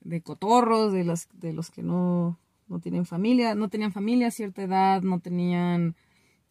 de 0.00 0.22
cotorros, 0.22 0.92
de, 0.92 1.04
las, 1.04 1.28
de 1.34 1.52
los 1.52 1.70
que 1.70 1.84
no, 1.84 2.36
no 2.66 2.80
tienen 2.80 3.06
familia, 3.06 3.54
no 3.54 3.68
tenían 3.68 3.92
familia 3.92 4.26
a 4.26 4.32
cierta 4.32 4.62
edad, 4.62 5.02
no 5.02 5.20
tenían 5.20 5.94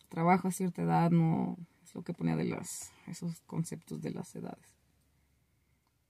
trabajo 0.07 0.47
a 0.47 0.51
cierta 0.51 0.83
edad, 0.83 1.11
no 1.11 1.57
Lo 1.93 2.03
que 2.03 2.13
ponía 2.13 2.35
de 2.35 2.45
las, 2.45 2.93
esos 3.07 3.41
conceptos 3.41 4.01
de 4.01 4.11
las 4.11 4.33
edades. 4.35 4.77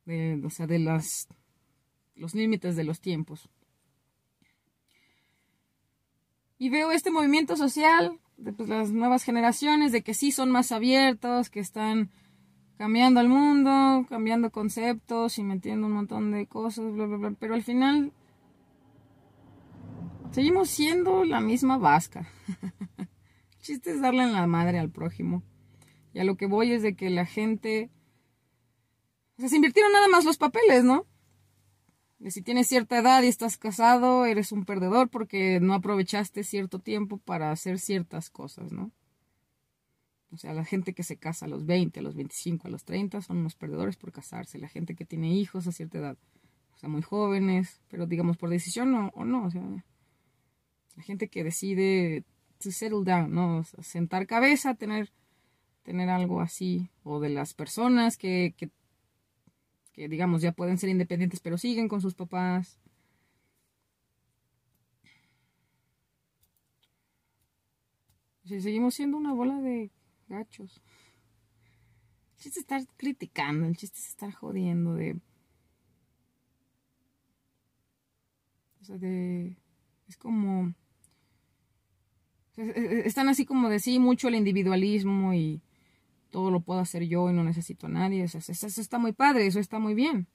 De, 0.05 0.39
o 0.43 0.49
sea, 0.49 0.67
de 0.67 0.79
las, 0.79 1.27
los 2.15 2.35
límites 2.35 2.75
de 2.75 2.83
los 2.83 3.01
tiempos. 3.01 3.49
Y 6.57 6.69
veo 6.69 6.91
este 6.91 7.09
movimiento 7.09 7.55
social 7.57 8.19
de 8.37 8.53
pues, 8.53 8.69
las 8.69 8.91
nuevas 8.91 9.23
generaciones, 9.23 9.91
de 9.91 10.03
que 10.03 10.13
sí 10.13 10.31
son 10.31 10.51
más 10.51 10.71
abiertos, 10.71 11.49
que 11.49 11.59
están 11.59 12.11
cambiando 12.77 13.19
el 13.19 13.29
mundo, 13.29 14.05
cambiando 14.09 14.51
conceptos 14.51 15.37
y 15.37 15.43
metiendo 15.43 15.87
un 15.87 15.93
montón 15.93 16.31
de 16.31 16.47
cosas, 16.47 16.91
bla, 16.93 17.05
bla, 17.05 17.17
bla. 17.17 17.31
Pero 17.39 17.53
al 17.55 17.63
final 17.63 18.11
seguimos 20.31 20.69
siendo 20.69 21.23
la 21.23 21.41
misma 21.41 21.77
vasca. 21.77 22.27
el 22.97 23.07
chiste 23.61 23.91
es 23.91 24.01
darle 24.01 24.23
en 24.23 24.33
la 24.33 24.47
madre 24.47 24.79
al 24.79 24.89
prójimo. 24.89 25.43
Y 26.13 26.19
a 26.19 26.23
lo 26.23 26.35
que 26.35 26.45
voy 26.45 26.71
es 26.71 26.81
de 26.81 26.95
que 26.95 27.09
la 27.09 27.25
gente... 27.25 27.89
O 29.37 29.41
sea, 29.41 29.49
se 29.49 29.55
invirtieron 29.55 29.91
nada 29.91 30.07
más 30.07 30.25
los 30.25 30.37
papeles, 30.37 30.83
¿no? 30.83 31.07
si 32.29 32.43
tienes 32.43 32.67
cierta 32.67 32.99
edad 32.99 33.23
y 33.23 33.27
estás 33.27 33.57
casado, 33.57 34.25
eres 34.25 34.51
un 34.51 34.63
perdedor 34.63 35.09
porque 35.09 35.59
no 35.59 35.73
aprovechaste 35.73 36.43
cierto 36.43 36.77
tiempo 36.77 37.17
para 37.17 37.49
hacer 37.49 37.79
ciertas 37.79 38.29
cosas, 38.29 38.71
¿no? 38.71 38.91
O 40.31 40.37
sea, 40.37 40.53
la 40.53 40.63
gente 40.63 40.93
que 40.93 41.01
se 41.01 41.17
casa 41.17 41.45
a 41.45 41.49
los 41.49 41.65
20, 41.65 41.99
a 41.99 42.03
los 42.03 42.15
25, 42.15 42.67
a 42.67 42.69
los 42.69 42.85
30 42.85 43.21
son 43.21 43.37
unos 43.37 43.55
perdedores 43.55 43.97
por 43.97 44.11
casarse. 44.11 44.59
La 44.59 44.69
gente 44.69 44.95
que 44.95 45.03
tiene 45.03 45.33
hijos 45.33 45.65
a 45.65 45.71
cierta 45.71 45.97
edad, 45.97 46.17
o 46.75 46.77
sea, 46.77 46.87
muy 46.87 47.01
jóvenes, 47.01 47.81
pero 47.89 48.05
digamos 48.05 48.37
por 48.37 48.49
decisión 48.49 48.93
o, 48.93 49.07
o 49.15 49.25
no. 49.25 49.45
O 49.45 49.51
sea, 49.51 49.63
la 50.95 51.03
gente 51.03 51.27
que 51.27 51.43
decide 51.43 52.23
to 52.59 52.71
settle 52.71 53.03
down, 53.03 53.33
¿no? 53.33 53.63
sentar 53.81 54.27
cabeza, 54.27 54.75
tener, 54.75 55.11
tener 55.83 56.09
algo 56.09 56.41
así. 56.41 56.89
O 57.03 57.19
de 57.19 57.29
las 57.29 57.53
personas 57.53 58.17
que, 58.17 58.53
que 58.57 60.07
digamos 60.07 60.41
ya 60.41 60.51
pueden 60.51 60.77
ser 60.77 60.89
independientes 60.89 61.39
pero 61.39 61.57
siguen 61.57 61.87
con 61.87 62.01
sus 62.01 62.15
papás. 62.15 62.79
Si 68.43 68.59
seguimos 68.59 68.95
siendo 68.95 69.17
una 69.17 69.33
bola 69.33 69.61
de 69.61 69.91
gachos. 70.27 70.81
El 72.31 72.43
chiste 72.43 72.59
es 72.59 72.63
estar 72.63 72.81
criticando, 72.97 73.67
el 73.67 73.77
chiste 73.77 73.99
es 73.99 74.07
estar 74.09 74.33
jodiendo 74.33 74.95
de... 74.95 75.21
O 78.81 78.83
sea, 78.83 78.97
de... 78.97 79.55
Es 80.07 80.17
como... 80.17 80.73
Están 82.57 83.29
así 83.29 83.45
como 83.45 83.69
de 83.69 83.79
sí, 83.79 83.99
mucho 83.99 84.27
el 84.27 84.35
individualismo 84.35 85.33
y 85.33 85.61
todo 86.31 86.49
lo 86.49 86.61
puedo 86.61 86.79
hacer 86.79 87.03
yo 87.03 87.29
y 87.29 87.33
no 87.33 87.43
necesito 87.43 87.85
a 87.85 87.89
nadie. 87.89 88.23
Eso, 88.23 88.39
está 88.39 88.97
muy 88.97 89.11
padre, 89.11 89.45
eso 89.45 89.59
está 89.59 89.77
muy 89.77 89.93
bien. 89.93 90.27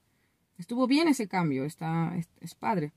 Estuvo 0.59 0.87
bien 0.87 1.09
ese 1.09 1.27
cambio, 1.27 1.65
está, 1.65 2.15
es, 2.41 2.55
padre. 2.55 2.93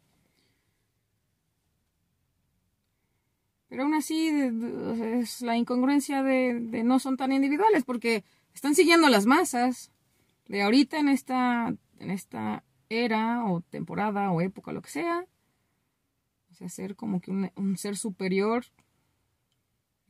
Pero 3.68 3.84
aún 3.84 3.94
así 3.94 4.30
es 4.30 5.42
la 5.42 5.58
incongruencia 5.58 6.24
de, 6.24 6.84
no 6.84 7.00
son 7.00 7.18
tan 7.18 7.32
individuales 7.32 7.84
porque 7.84 8.24
están 8.54 8.76
siguiendo 8.76 9.10
las 9.10 9.26
masas. 9.26 9.92
De 10.48 10.62
ahorita 10.62 11.00
en 11.00 11.10
esta, 11.10 11.74
en 12.00 12.12
esta 12.12 12.64
era 12.90 13.46
o 13.46 13.62
temporada 13.62 14.32
o 14.32 14.42
época, 14.42 14.72
lo 14.72 14.82
que 14.82 14.90
sea. 14.90 15.26
O 16.52 16.54
sea, 16.56 16.70
ser 16.70 16.96
como 16.96 17.22
que 17.22 17.32
un 17.32 17.78
ser 17.78 17.96
superior 17.96 18.66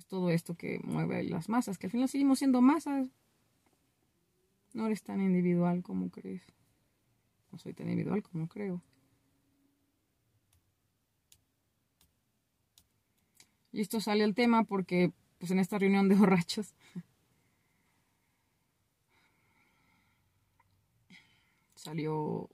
todo 0.05 0.29
esto 0.29 0.55
que 0.55 0.79
mueve 0.83 1.23
las 1.23 1.49
masas, 1.49 1.77
que 1.77 1.87
al 1.87 1.91
final 1.91 2.09
seguimos 2.09 2.39
siendo 2.39 2.61
masas. 2.61 3.09
No 4.73 4.85
eres 4.85 5.03
tan 5.03 5.21
individual 5.21 5.81
como 5.83 6.09
crees. 6.09 6.43
No 7.51 7.57
soy 7.57 7.73
tan 7.73 7.89
individual 7.89 8.21
como 8.21 8.47
creo. 8.47 8.81
Y 13.71 13.81
esto 13.81 13.99
sale 13.99 14.23
al 14.23 14.35
tema 14.35 14.63
porque, 14.63 15.11
pues 15.37 15.51
en 15.51 15.59
esta 15.59 15.77
reunión 15.77 16.09
de 16.09 16.15
borrachos, 16.15 16.73
salió 21.75 22.49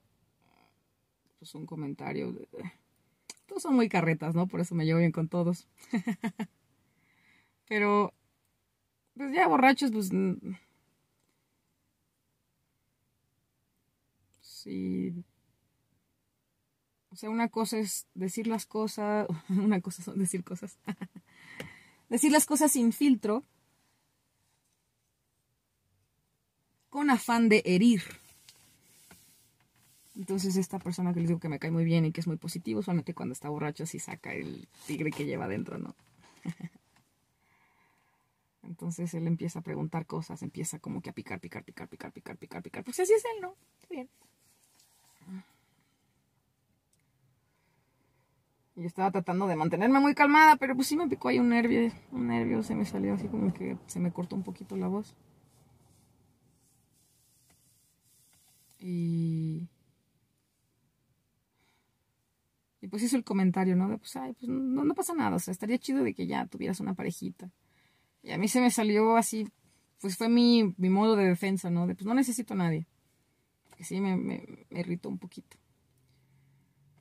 pues 1.38 1.54
un 1.54 1.66
comentario. 1.66 2.34
Todos 3.46 3.62
son 3.62 3.74
muy 3.74 3.88
carretas, 3.88 4.34
¿no? 4.34 4.46
Por 4.46 4.60
eso 4.60 4.74
me 4.74 4.84
llevo 4.84 5.00
bien 5.00 5.12
con 5.12 5.28
todos. 5.28 5.68
Pero, 7.68 8.12
pues 9.14 9.32
ya 9.34 9.48
borrachos, 9.48 9.90
pues... 9.90 10.10
Sí. 14.40 15.24
O 17.10 17.16
sea, 17.16 17.30
una 17.30 17.48
cosa 17.48 17.78
es 17.78 18.06
decir 18.14 18.46
las 18.46 18.66
cosas, 18.66 19.26
una 19.48 19.80
cosa 19.80 20.02
son 20.02 20.18
decir 20.18 20.44
cosas. 20.44 20.78
decir 22.08 22.30
las 22.30 22.46
cosas 22.46 22.72
sin 22.72 22.92
filtro, 22.92 23.44
con 26.90 27.10
afán 27.10 27.48
de 27.48 27.62
herir. 27.64 28.02
Entonces 30.14 30.56
esta 30.56 30.78
persona 30.78 31.12
que 31.12 31.20
les 31.20 31.28
digo 31.28 31.40
que 31.40 31.48
me 31.48 31.58
cae 31.58 31.70
muy 31.70 31.84
bien 31.84 32.06
y 32.06 32.12
que 32.12 32.20
es 32.20 32.26
muy 32.26 32.36
positivo, 32.36 32.82
solamente 32.82 33.14
cuando 33.14 33.34
está 33.34 33.48
borracho 33.48 33.84
así 33.84 33.98
saca 33.98 34.32
el 34.32 34.66
tigre 34.86 35.10
que 35.10 35.26
lleva 35.26 35.44
adentro, 35.44 35.78
¿no? 35.78 35.94
Entonces 38.66 39.14
él 39.14 39.26
empieza 39.26 39.60
a 39.60 39.62
preguntar 39.62 40.06
cosas, 40.06 40.42
empieza 40.42 40.78
como 40.78 41.00
que 41.00 41.10
a 41.10 41.12
picar, 41.12 41.40
picar, 41.40 41.64
picar, 41.64 41.88
picar, 41.88 42.12
picar, 42.12 42.36
picar, 42.36 42.62
picar. 42.62 42.84
Pues 42.84 42.98
así 43.00 43.12
es 43.12 43.24
él, 43.24 43.42
¿no? 43.42 43.54
Está 43.80 43.88
bien. 43.90 44.08
Y 48.74 48.82
yo 48.82 48.86
estaba 48.86 49.10
tratando 49.10 49.46
de 49.46 49.56
mantenerme 49.56 50.00
muy 50.00 50.14
calmada, 50.14 50.56
pero 50.56 50.74
pues 50.74 50.88
sí 50.88 50.96
me 50.96 51.08
picó 51.08 51.28
ahí 51.28 51.38
un 51.38 51.48
nervio, 51.48 51.90
un 52.12 52.26
nervio 52.26 52.62
se 52.62 52.74
me 52.74 52.84
salió 52.84 53.14
así 53.14 53.26
como 53.28 53.52
que 53.54 53.78
se 53.86 54.00
me 54.00 54.12
cortó 54.12 54.36
un 54.36 54.42
poquito 54.42 54.76
la 54.76 54.88
voz. 54.88 55.16
Y... 58.78 59.68
Y 62.80 62.88
pues 62.88 63.02
hizo 63.02 63.16
el 63.16 63.24
comentario, 63.24 63.74
¿no? 63.76 63.88
De 63.88 63.98
pues, 63.98 64.14
ay, 64.16 64.34
pues 64.34 64.48
no, 64.48 64.84
no 64.84 64.94
pasa 64.94 65.14
nada, 65.14 65.36
o 65.36 65.38
sea, 65.38 65.52
estaría 65.52 65.78
chido 65.78 66.04
de 66.04 66.14
que 66.14 66.26
ya 66.26 66.46
tuvieras 66.46 66.80
una 66.80 66.94
parejita. 66.94 67.50
Y 68.26 68.32
a 68.32 68.38
mí 68.38 68.48
se 68.48 68.60
me 68.60 68.72
salió 68.72 69.16
así, 69.16 69.48
pues 70.00 70.16
fue 70.16 70.28
mi, 70.28 70.74
mi 70.78 70.90
modo 70.90 71.14
de 71.14 71.28
defensa, 71.28 71.70
¿no? 71.70 71.86
De 71.86 71.94
pues 71.94 72.06
no 72.06 72.12
necesito 72.12 72.54
a 72.54 72.56
nadie. 72.56 72.84
Que 73.76 73.84
sí, 73.84 74.00
me, 74.00 74.16
me, 74.16 74.66
irritó 74.70 75.08
un 75.08 75.18
poquito. 75.18 75.56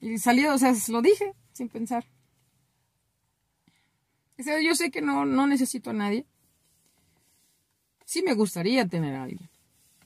Y 0.01 0.19
salió, 0.19 0.53
o 0.53 0.57
sea, 0.59 0.71
lo 0.89 1.01
dije 1.01 1.33
sin 1.51 1.67
pensar. 1.67 2.05
O 4.37 4.43
sea, 4.43 4.61
yo 4.61 4.75
sé 4.75 4.91
que 4.91 5.01
no, 5.01 5.25
no 5.25 5.47
necesito 5.47 5.89
a 5.89 5.93
nadie. 5.93 6.27
Sí 8.05 8.21
me 8.21 8.35
gustaría 8.35 8.87
tener 8.87 9.15
a 9.15 9.23
alguien. 9.23 9.49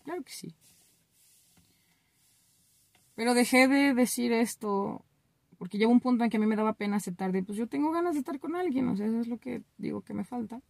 Claro 0.05 0.23
que 0.23 0.31
sí. 0.31 0.55
Pero 3.15 3.33
dejé 3.33 3.67
de 3.67 3.93
decir 3.93 4.31
esto 4.31 5.03
porque 5.57 5.77
llegó 5.77 5.91
un 5.91 5.99
punto 5.99 6.23
en 6.23 6.29
que 6.29 6.37
a 6.37 6.39
mí 6.39 6.45
me 6.45 6.55
daba 6.55 6.71
pena 6.71 6.95
aceptar 6.95 7.33
de, 7.33 7.43
pues 7.43 7.57
yo 7.57 7.67
tengo 7.67 7.91
ganas 7.91 8.13
de 8.13 8.19
estar 8.19 8.39
con 8.39 8.55
alguien, 8.55 8.87
o 8.87 8.95
sea, 8.95 9.07
eso 9.07 9.19
es 9.19 9.27
lo 9.27 9.37
que 9.37 9.63
digo 9.77 9.99
que 9.99 10.13
me 10.13 10.23
falta. 10.23 10.61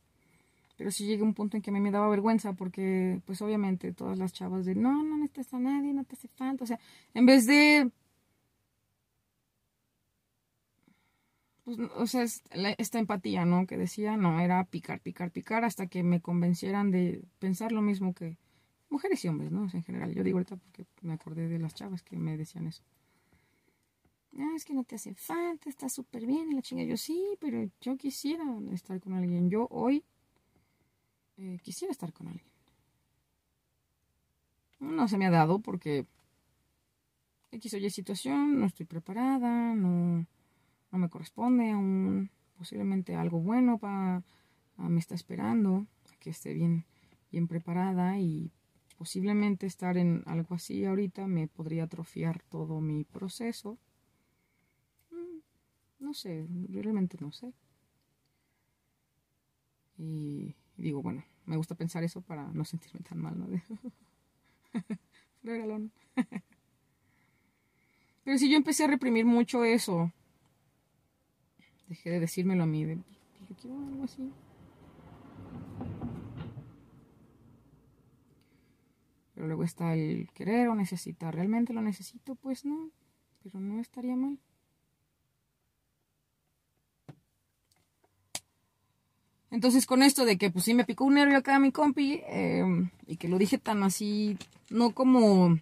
Pero 0.80 0.92
sí 0.92 1.06
llegué 1.06 1.24
a 1.24 1.26
un 1.26 1.34
punto 1.34 1.58
en 1.58 1.62
que 1.62 1.72
a 1.72 1.74
mí 1.74 1.82
me 1.82 1.92
daba 1.92 2.08
vergüenza 2.08 2.54
porque, 2.54 3.22
pues 3.26 3.42
obviamente, 3.42 3.92
todas 3.92 4.18
las 4.18 4.32
chavas 4.32 4.64
de, 4.66 4.76
no, 4.76 5.04
no 5.04 5.18
necesitas 5.18 5.54
a 5.54 5.60
nadie, 5.60 5.92
no 5.94 6.06
te 6.06 6.16
hace 6.16 6.30
falta. 6.30 6.64
O 6.64 6.68
sea, 6.68 6.80
en 7.14 7.26
vez 7.26 7.46
de... 7.46 7.92
Pues, 11.66 11.78
o 11.98 12.08
sea, 12.08 12.24
esta 12.78 12.98
empatía, 12.98 13.44
¿no? 13.44 13.68
Que 13.68 13.76
decía, 13.76 14.16
no, 14.16 14.40
era 14.40 14.64
picar, 14.64 15.02
picar, 15.02 15.32
picar 15.32 15.66
hasta 15.66 15.88
que 15.88 16.02
me 16.02 16.22
convencieran 16.22 16.92
de 16.92 17.26
pensar 17.40 17.74
lo 17.74 17.82
mismo 17.82 18.14
que 18.14 18.38
mujeres 18.90 19.26
y 19.26 19.28
hombres, 19.28 19.52
¿no? 19.52 19.64
en 19.64 19.84
general. 19.84 20.14
Yo 20.14 20.24
digo 20.24 20.38
ahorita 20.38 20.56
porque 20.56 20.86
me 21.02 21.12
acordé 21.12 21.50
de 21.50 21.60
las 21.60 21.74
chavas 21.74 22.04
que 22.04 22.16
me 22.16 22.38
decían 22.38 22.68
eso. 22.68 22.84
No, 24.32 24.56
es 24.56 24.64
que 24.64 24.74
no 24.74 24.86
te 24.86 24.96
hace 24.96 25.14
falta, 25.14 25.70
está 25.70 25.90
súper 25.90 26.26
bien. 26.26 26.54
Y 26.54 26.56
la 26.56 26.62
chinga, 26.62 26.84
yo 26.84 26.96
sí, 26.96 27.22
pero 27.42 27.70
yo 27.82 27.98
quisiera 27.98 28.46
estar 28.72 29.02
con 29.02 29.12
alguien. 29.12 29.50
Yo 29.50 29.68
hoy 29.72 30.06
eh, 31.40 31.58
quisiera 31.64 31.92
estar 31.92 32.12
con 32.12 32.28
alguien. 32.28 32.46
No 34.80 35.08
se 35.08 35.18
me 35.18 35.26
ha 35.26 35.30
dado 35.30 35.60
porque 35.60 36.06
X 37.52 37.74
o 37.74 37.78
Y 37.78 37.90
situación, 37.90 38.60
no 38.60 38.66
estoy 38.66 38.86
preparada, 38.86 39.74
no, 39.74 40.26
no 40.92 40.98
me 40.98 41.10
corresponde 41.10 41.72
aún. 41.72 42.30
Posiblemente 42.58 43.16
algo 43.16 43.40
bueno 43.40 43.78
para, 43.78 44.22
me 44.78 45.00
está 45.00 45.16
esperando, 45.16 45.88
que 46.20 46.30
esté 46.30 46.54
bien, 46.54 46.86
bien 47.32 47.48
preparada 47.48 48.20
y 48.20 48.52
posiblemente 48.98 49.66
estar 49.66 49.98
en 49.98 50.24
algo 50.26 50.56
así 50.56 50.84
ahorita 50.84 51.26
me 51.28 51.48
podría 51.48 51.86
atrofiar 51.86 52.42
todo 52.50 52.82
mi 52.82 53.06
proceso. 53.06 53.78
Mm, 55.12 55.40
no 56.00 56.14
sé, 56.14 56.46
realmente 56.70 57.18
no 57.22 57.32
sé. 57.32 57.54
Y 59.98 60.56
digo, 60.80 61.02
bueno, 61.02 61.24
me 61.46 61.58
gusta 61.58 61.76
pensar 61.76 62.04
eso 62.04 62.22
para 62.22 62.48
no 62.54 62.66
sentirme 62.66 63.02
tan 63.02 63.20
mal, 63.20 63.38
¿no? 63.38 63.48
Pero 68.24 68.38
si 68.38 68.50
yo 68.50 68.58
empecé 68.58 68.84
a 68.84 68.88
reprimir 68.88 69.26
mucho 69.26 69.64
eso, 69.64 70.12
dejé 71.88 72.12
de 72.12 72.20
decírmelo 72.20 72.64
a 72.64 72.68
mí, 72.68 72.86
de, 72.86 72.96
yo 72.96 73.56
quiero 73.60 73.78
algo 73.78 74.04
así. 74.04 74.32
Pero 79.34 79.48
luego 79.48 79.64
está 79.64 79.94
el 79.94 80.30
querer 80.34 80.68
o 80.68 80.76
necesitar. 80.76 81.34
¿Realmente 81.34 81.74
lo 81.74 81.82
necesito? 81.82 82.36
Pues 82.36 82.66
no, 82.66 82.92
pero 83.42 83.60
no 83.62 83.80
estaría 83.80 84.16
mal. 84.16 84.38
Entonces 89.52 89.86
con 89.86 90.04
esto 90.04 90.26
de 90.26 90.38
que 90.38 90.52
pues 90.52 90.66
sí 90.66 90.74
me 90.74 90.86
picó 90.86 91.06
un 91.06 91.16
nervio 91.16 91.38
acá 91.38 91.56
a 91.56 91.60
mi 91.60 91.72
compi 91.72 92.22
em, 92.28 92.90
y 93.08 93.18
que 93.18 93.28
lo 93.28 93.38
dije 93.38 93.58
tan 93.58 93.84
así, 93.84 94.38
no 94.70 94.92
como 94.92 95.58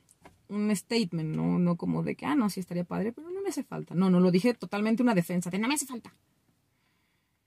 un 0.50 0.76
statement, 0.76 1.36
¿no? 1.36 1.60
no 1.60 1.76
como 1.78 2.04
de 2.04 2.16
que, 2.16 2.26
ah, 2.26 2.36
no, 2.36 2.50
sí 2.50 2.60
estaría 2.60 2.84
padre, 2.84 3.14
pero 3.14 3.30
no 3.30 3.42
me 3.42 3.50
hace 3.50 3.64
falta. 3.64 3.96
No, 3.96 4.10
no, 4.10 4.20
lo 4.20 4.32
dije 4.32 4.54
totalmente 4.54 5.04
una 5.04 5.16
defensa, 5.16 5.50
de 5.50 5.60
no 5.60 5.68
me 5.68 5.76
hace 5.76 5.86
falta. 5.86 6.14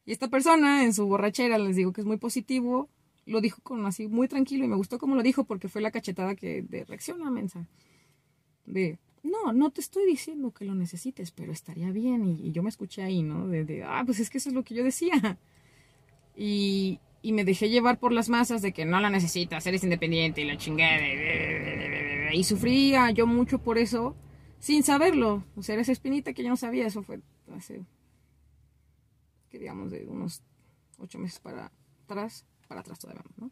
Y 0.05 0.13
esta 0.13 0.29
persona 0.29 0.85
en 0.85 0.95
su 0.95 1.07
borrachera, 1.07 1.59
les 1.59 1.77
digo 1.77 1.93
que 1.93 2.01
es 2.01 2.07
muy 2.07 2.17
positivo, 2.17 2.89
lo 3.27 3.41
dijo 3.41 3.61
con 3.63 3.85
así 3.87 4.09
muy 4.09 4.29
tranquilo 4.29 4.65
y 4.65 4.69
me 4.69 4.77
gustó 4.77 4.99
como 4.99 5.15
lo 5.15 5.23
dijo 5.23 5.45
porque 5.45 5.69
fue 5.69 5.83
la 5.83 5.91
cachetada 5.91 6.35
que 6.35 6.63
de 6.63 6.85
reacción 6.85 7.23
a 7.23 7.31
mensa. 7.31 7.69
De, 8.67 8.99
no, 9.23 9.53
no 9.53 9.71
te 9.71 9.81
estoy 9.81 10.07
diciendo 10.07 10.53
que 10.53 10.65
lo 10.65 10.75
necesites, 10.75 11.31
pero 11.31 11.53
estaría 11.53 11.91
bien. 11.91 12.25
Y, 12.25 12.53
yo 12.53 12.63
me 12.63 12.71
escuché 12.71 13.03
ahí, 13.03 13.23
¿no? 13.23 13.47
De, 13.47 13.65
de, 13.65 13.85
ah, 13.85 14.03
pues 14.05 14.21
es 14.21 14.31
que 14.31 14.39
eso 14.39 14.49
es 14.49 14.55
lo 14.55 14.65
que 14.65 14.75
yo 14.75 14.85
decía. 14.85 15.39
Y, 16.43 17.01
me 17.23 17.45
dejé 17.45 17.69
llevar 17.69 17.99
por 17.99 18.13
las 18.13 18.31
masas 18.31 18.63
de 18.63 18.73
que 18.73 18.87
no 18.87 18.99
la 18.99 19.11
necesitas, 19.11 19.67
eres 19.67 19.85
independiente 19.85 20.41
y 20.41 20.45
la 20.45 20.57
chingada. 20.57 21.03
Y 22.33 22.45
sufría 22.45 23.11
yo 23.11 23.27
mucho 23.27 23.59
por 23.59 23.77
eso, 23.77 24.17
sin 24.59 24.83
saberlo. 24.83 25.45
O 25.55 25.63
sea, 25.63 25.75
era 25.75 25.83
esa 25.83 25.93
espinita 25.93 26.33
que 26.33 26.43
yo 26.43 26.49
no 26.49 26.57
sabía, 26.57 26.87
eso 26.87 27.03
fue 27.03 27.21
hace, 27.55 27.85
que 29.51 29.59
digamos, 29.59 29.91
de 29.91 30.07
unos 30.07 30.43
ocho 30.97 31.19
meses 31.19 31.41
para 31.41 31.71
atrás, 32.05 32.47
para 32.69 32.81
atrás 32.81 32.99
todavía, 32.99 33.23
¿no? 33.37 33.51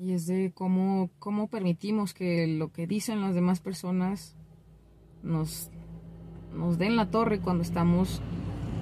Y 0.00 0.14
es 0.14 0.26
de 0.26 0.50
cómo, 0.54 1.10
cómo 1.18 1.48
permitimos 1.48 2.14
que 2.14 2.46
lo 2.46 2.72
que 2.72 2.86
dicen 2.86 3.20
las 3.20 3.34
demás 3.34 3.60
personas 3.60 4.34
nos, 5.22 5.70
nos 6.54 6.78
den 6.78 6.96
la 6.96 7.10
torre 7.10 7.42
cuando 7.42 7.62
estamos 7.62 8.22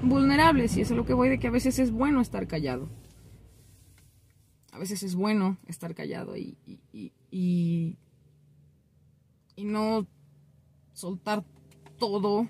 vulnerables. 0.04 0.76
Y 0.76 0.82
eso 0.82 0.94
es 0.94 0.96
lo 0.96 1.04
que 1.04 1.14
voy 1.14 1.28
de 1.28 1.40
que 1.40 1.48
a 1.48 1.50
veces 1.50 1.80
es 1.80 1.90
bueno 1.90 2.20
estar 2.20 2.46
callado. 2.46 2.88
A 4.70 4.78
veces 4.78 5.02
es 5.02 5.16
bueno 5.16 5.58
estar 5.66 5.92
callado 5.96 6.36
y, 6.36 6.56
y, 6.64 7.12
y, 7.32 7.96
y 9.56 9.64
no 9.64 10.06
soltar 10.92 11.44
todo 11.98 12.48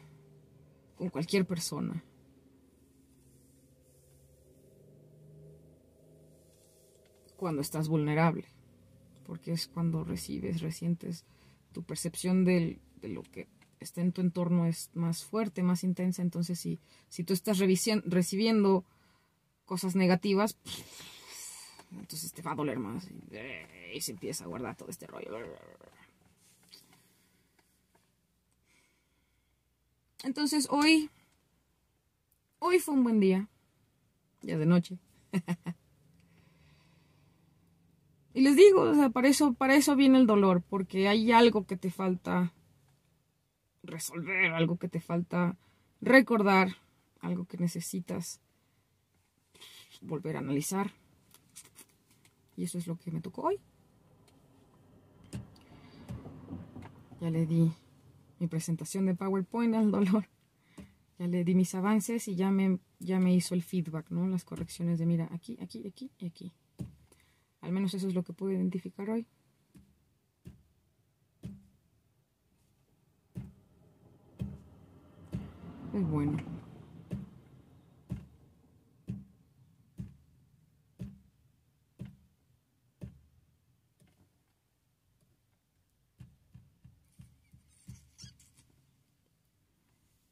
con 0.94 1.08
cualquier 1.08 1.46
persona. 1.46 2.04
Cuando 7.38 7.62
estás 7.62 7.88
vulnerable 7.88 8.57
porque 9.28 9.52
es 9.52 9.68
cuando 9.68 10.04
recibes, 10.04 10.62
resientes, 10.62 11.26
tu 11.72 11.82
percepción 11.82 12.46
de 12.46 12.80
lo 13.02 13.22
que 13.22 13.46
está 13.78 14.00
en 14.00 14.12
tu 14.12 14.22
entorno 14.22 14.64
es 14.64 14.88
más 14.94 15.22
fuerte, 15.22 15.62
más 15.62 15.84
intensa. 15.84 16.22
Entonces, 16.22 16.58
si, 16.58 16.78
si 17.10 17.24
tú 17.24 17.34
estás 17.34 17.58
recibiendo 17.58 18.84
cosas 19.66 19.94
negativas, 19.96 20.56
entonces 21.92 22.32
te 22.32 22.40
va 22.40 22.52
a 22.52 22.54
doler 22.54 22.78
más 22.78 23.06
y, 23.92 24.00
se 24.00 24.12
empieza 24.12 24.44
a 24.44 24.46
guardar 24.46 24.76
todo 24.76 24.88
este 24.88 25.06
rollo. 25.06 25.28
Entonces, 30.24 30.68
hoy, 30.70 31.10
hoy 32.60 32.78
fue 32.78 32.94
un 32.94 33.04
buen 33.04 33.20
día, 33.20 33.46
ya 34.40 34.56
de 34.56 34.64
noche. 34.64 34.96
Y 38.38 38.40
les 38.40 38.54
digo, 38.54 38.82
o 38.82 38.94
sea, 38.94 39.10
para 39.10 39.26
eso, 39.26 39.54
para 39.54 39.74
eso 39.74 39.96
viene 39.96 40.16
el 40.16 40.28
dolor, 40.28 40.62
porque 40.62 41.08
hay 41.08 41.32
algo 41.32 41.66
que 41.66 41.76
te 41.76 41.90
falta 41.90 42.54
resolver, 43.82 44.52
algo 44.52 44.78
que 44.78 44.86
te 44.86 45.00
falta 45.00 45.56
recordar, 46.00 46.76
algo 47.18 47.46
que 47.46 47.56
necesitas 47.58 48.40
volver 50.02 50.36
a 50.36 50.38
analizar. 50.38 50.92
Y 52.54 52.62
eso 52.62 52.78
es 52.78 52.86
lo 52.86 52.96
que 52.96 53.10
me 53.10 53.20
tocó 53.20 53.42
hoy. 53.42 53.58
Ya 57.20 57.30
le 57.30 57.44
di 57.44 57.72
mi 58.38 58.46
presentación 58.46 59.06
de 59.06 59.16
PowerPoint 59.16 59.74
al 59.74 59.90
dolor. 59.90 60.28
Ya 61.18 61.26
le 61.26 61.42
di 61.42 61.56
mis 61.56 61.74
avances 61.74 62.28
y 62.28 62.36
ya 62.36 62.52
me, 62.52 62.78
ya 63.00 63.18
me 63.18 63.34
hizo 63.34 63.56
el 63.56 63.64
feedback, 63.64 64.10
¿no? 64.10 64.28
Las 64.28 64.44
correcciones 64.44 65.00
de 65.00 65.06
mira, 65.06 65.28
aquí, 65.32 65.58
aquí, 65.60 65.88
aquí 65.88 66.12
y 66.20 66.26
aquí. 66.26 66.52
Al 67.60 67.72
menos 67.72 67.94
eso 67.94 68.08
es 68.08 68.14
lo 68.14 68.22
que 68.22 68.32
pude 68.32 68.54
identificar 68.54 69.10
hoy. 69.10 69.26
Es 75.92 76.08
bueno. 76.08 76.38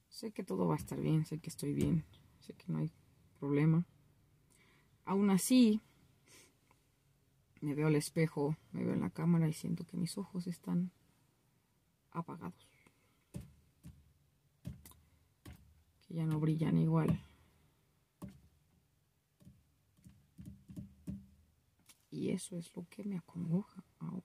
Sé 0.09 0.33
que 0.33 0.43
todo 0.43 0.66
va 0.66 0.74
a 0.74 0.79
estar 0.79 0.99
bien, 0.99 1.27
sé 1.27 1.39
que 1.39 1.51
estoy 1.51 1.74
bien, 1.74 2.03
sé 2.41 2.55
que 2.55 2.72
no 2.72 2.79
hay 2.79 2.91
problema. 3.39 3.85
Aún 5.05 5.29
así, 5.29 5.83
me 7.61 7.75
veo 7.75 7.87
al 7.87 7.97
espejo, 7.97 8.57
me 8.73 8.85
veo 8.85 8.95
en 8.95 9.01
la 9.01 9.11
cámara 9.11 9.49
y 9.49 9.53
siento 9.53 9.85
que 9.85 9.97
mis 9.97 10.17
ojos 10.19 10.47
están 10.47 10.91
apagados. 12.13 12.69
Que 16.07 16.15
ya 16.15 16.25
no 16.25 16.39
brillan 16.39 16.79
igual. 16.79 17.21
Y 22.11 22.31
eso 22.31 22.57
es 22.57 22.75
lo 22.75 22.87
que 22.89 23.05
me 23.05 23.19
acongoja 23.19 23.83
ahora. 23.99 24.25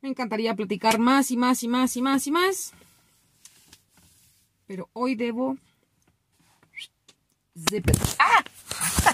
Me 0.00 0.10
encantaría 0.10 0.54
platicar 0.54 1.00
más 1.00 1.30
y 1.32 1.36
más 1.36 1.62
y 1.64 1.68
más 1.68 1.96
y 1.96 2.02
más 2.02 2.26
y 2.26 2.30
más. 2.30 2.74
Pero 4.66 4.88
hoy 4.92 5.14
debo... 5.14 5.56
¡Ah! 8.18 8.44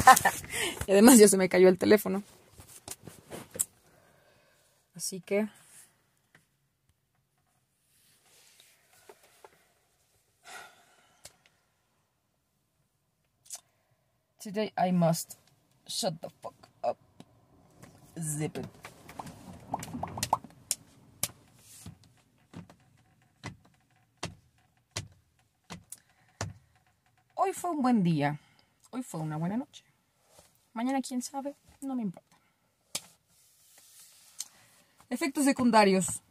y 0.86 0.92
además 0.92 1.18
ya 1.18 1.28
se 1.28 1.36
me 1.36 1.48
cayó 1.48 1.68
el 1.68 1.78
teléfono. 1.78 2.22
Así 4.94 5.20
que... 5.20 5.48
Today 14.42 14.72
I 14.76 14.90
must 14.90 15.38
shut 15.86 16.20
the 16.20 16.28
fuck 16.42 16.68
up. 16.82 16.96
Zip 18.18 18.58
it. 18.58 18.91
Hoy 27.52 27.58
fue 27.58 27.70
un 27.72 27.82
buen 27.82 28.02
día. 28.02 28.40
Hoy 28.92 29.02
fue 29.02 29.20
una 29.20 29.36
buena 29.36 29.58
noche. 29.58 29.84
Mañana, 30.72 31.02
quién 31.02 31.20
sabe, 31.20 31.54
no 31.82 31.94
me 31.94 32.00
importa. 32.00 32.38
Efectos 35.10 35.44
secundarios. 35.44 36.22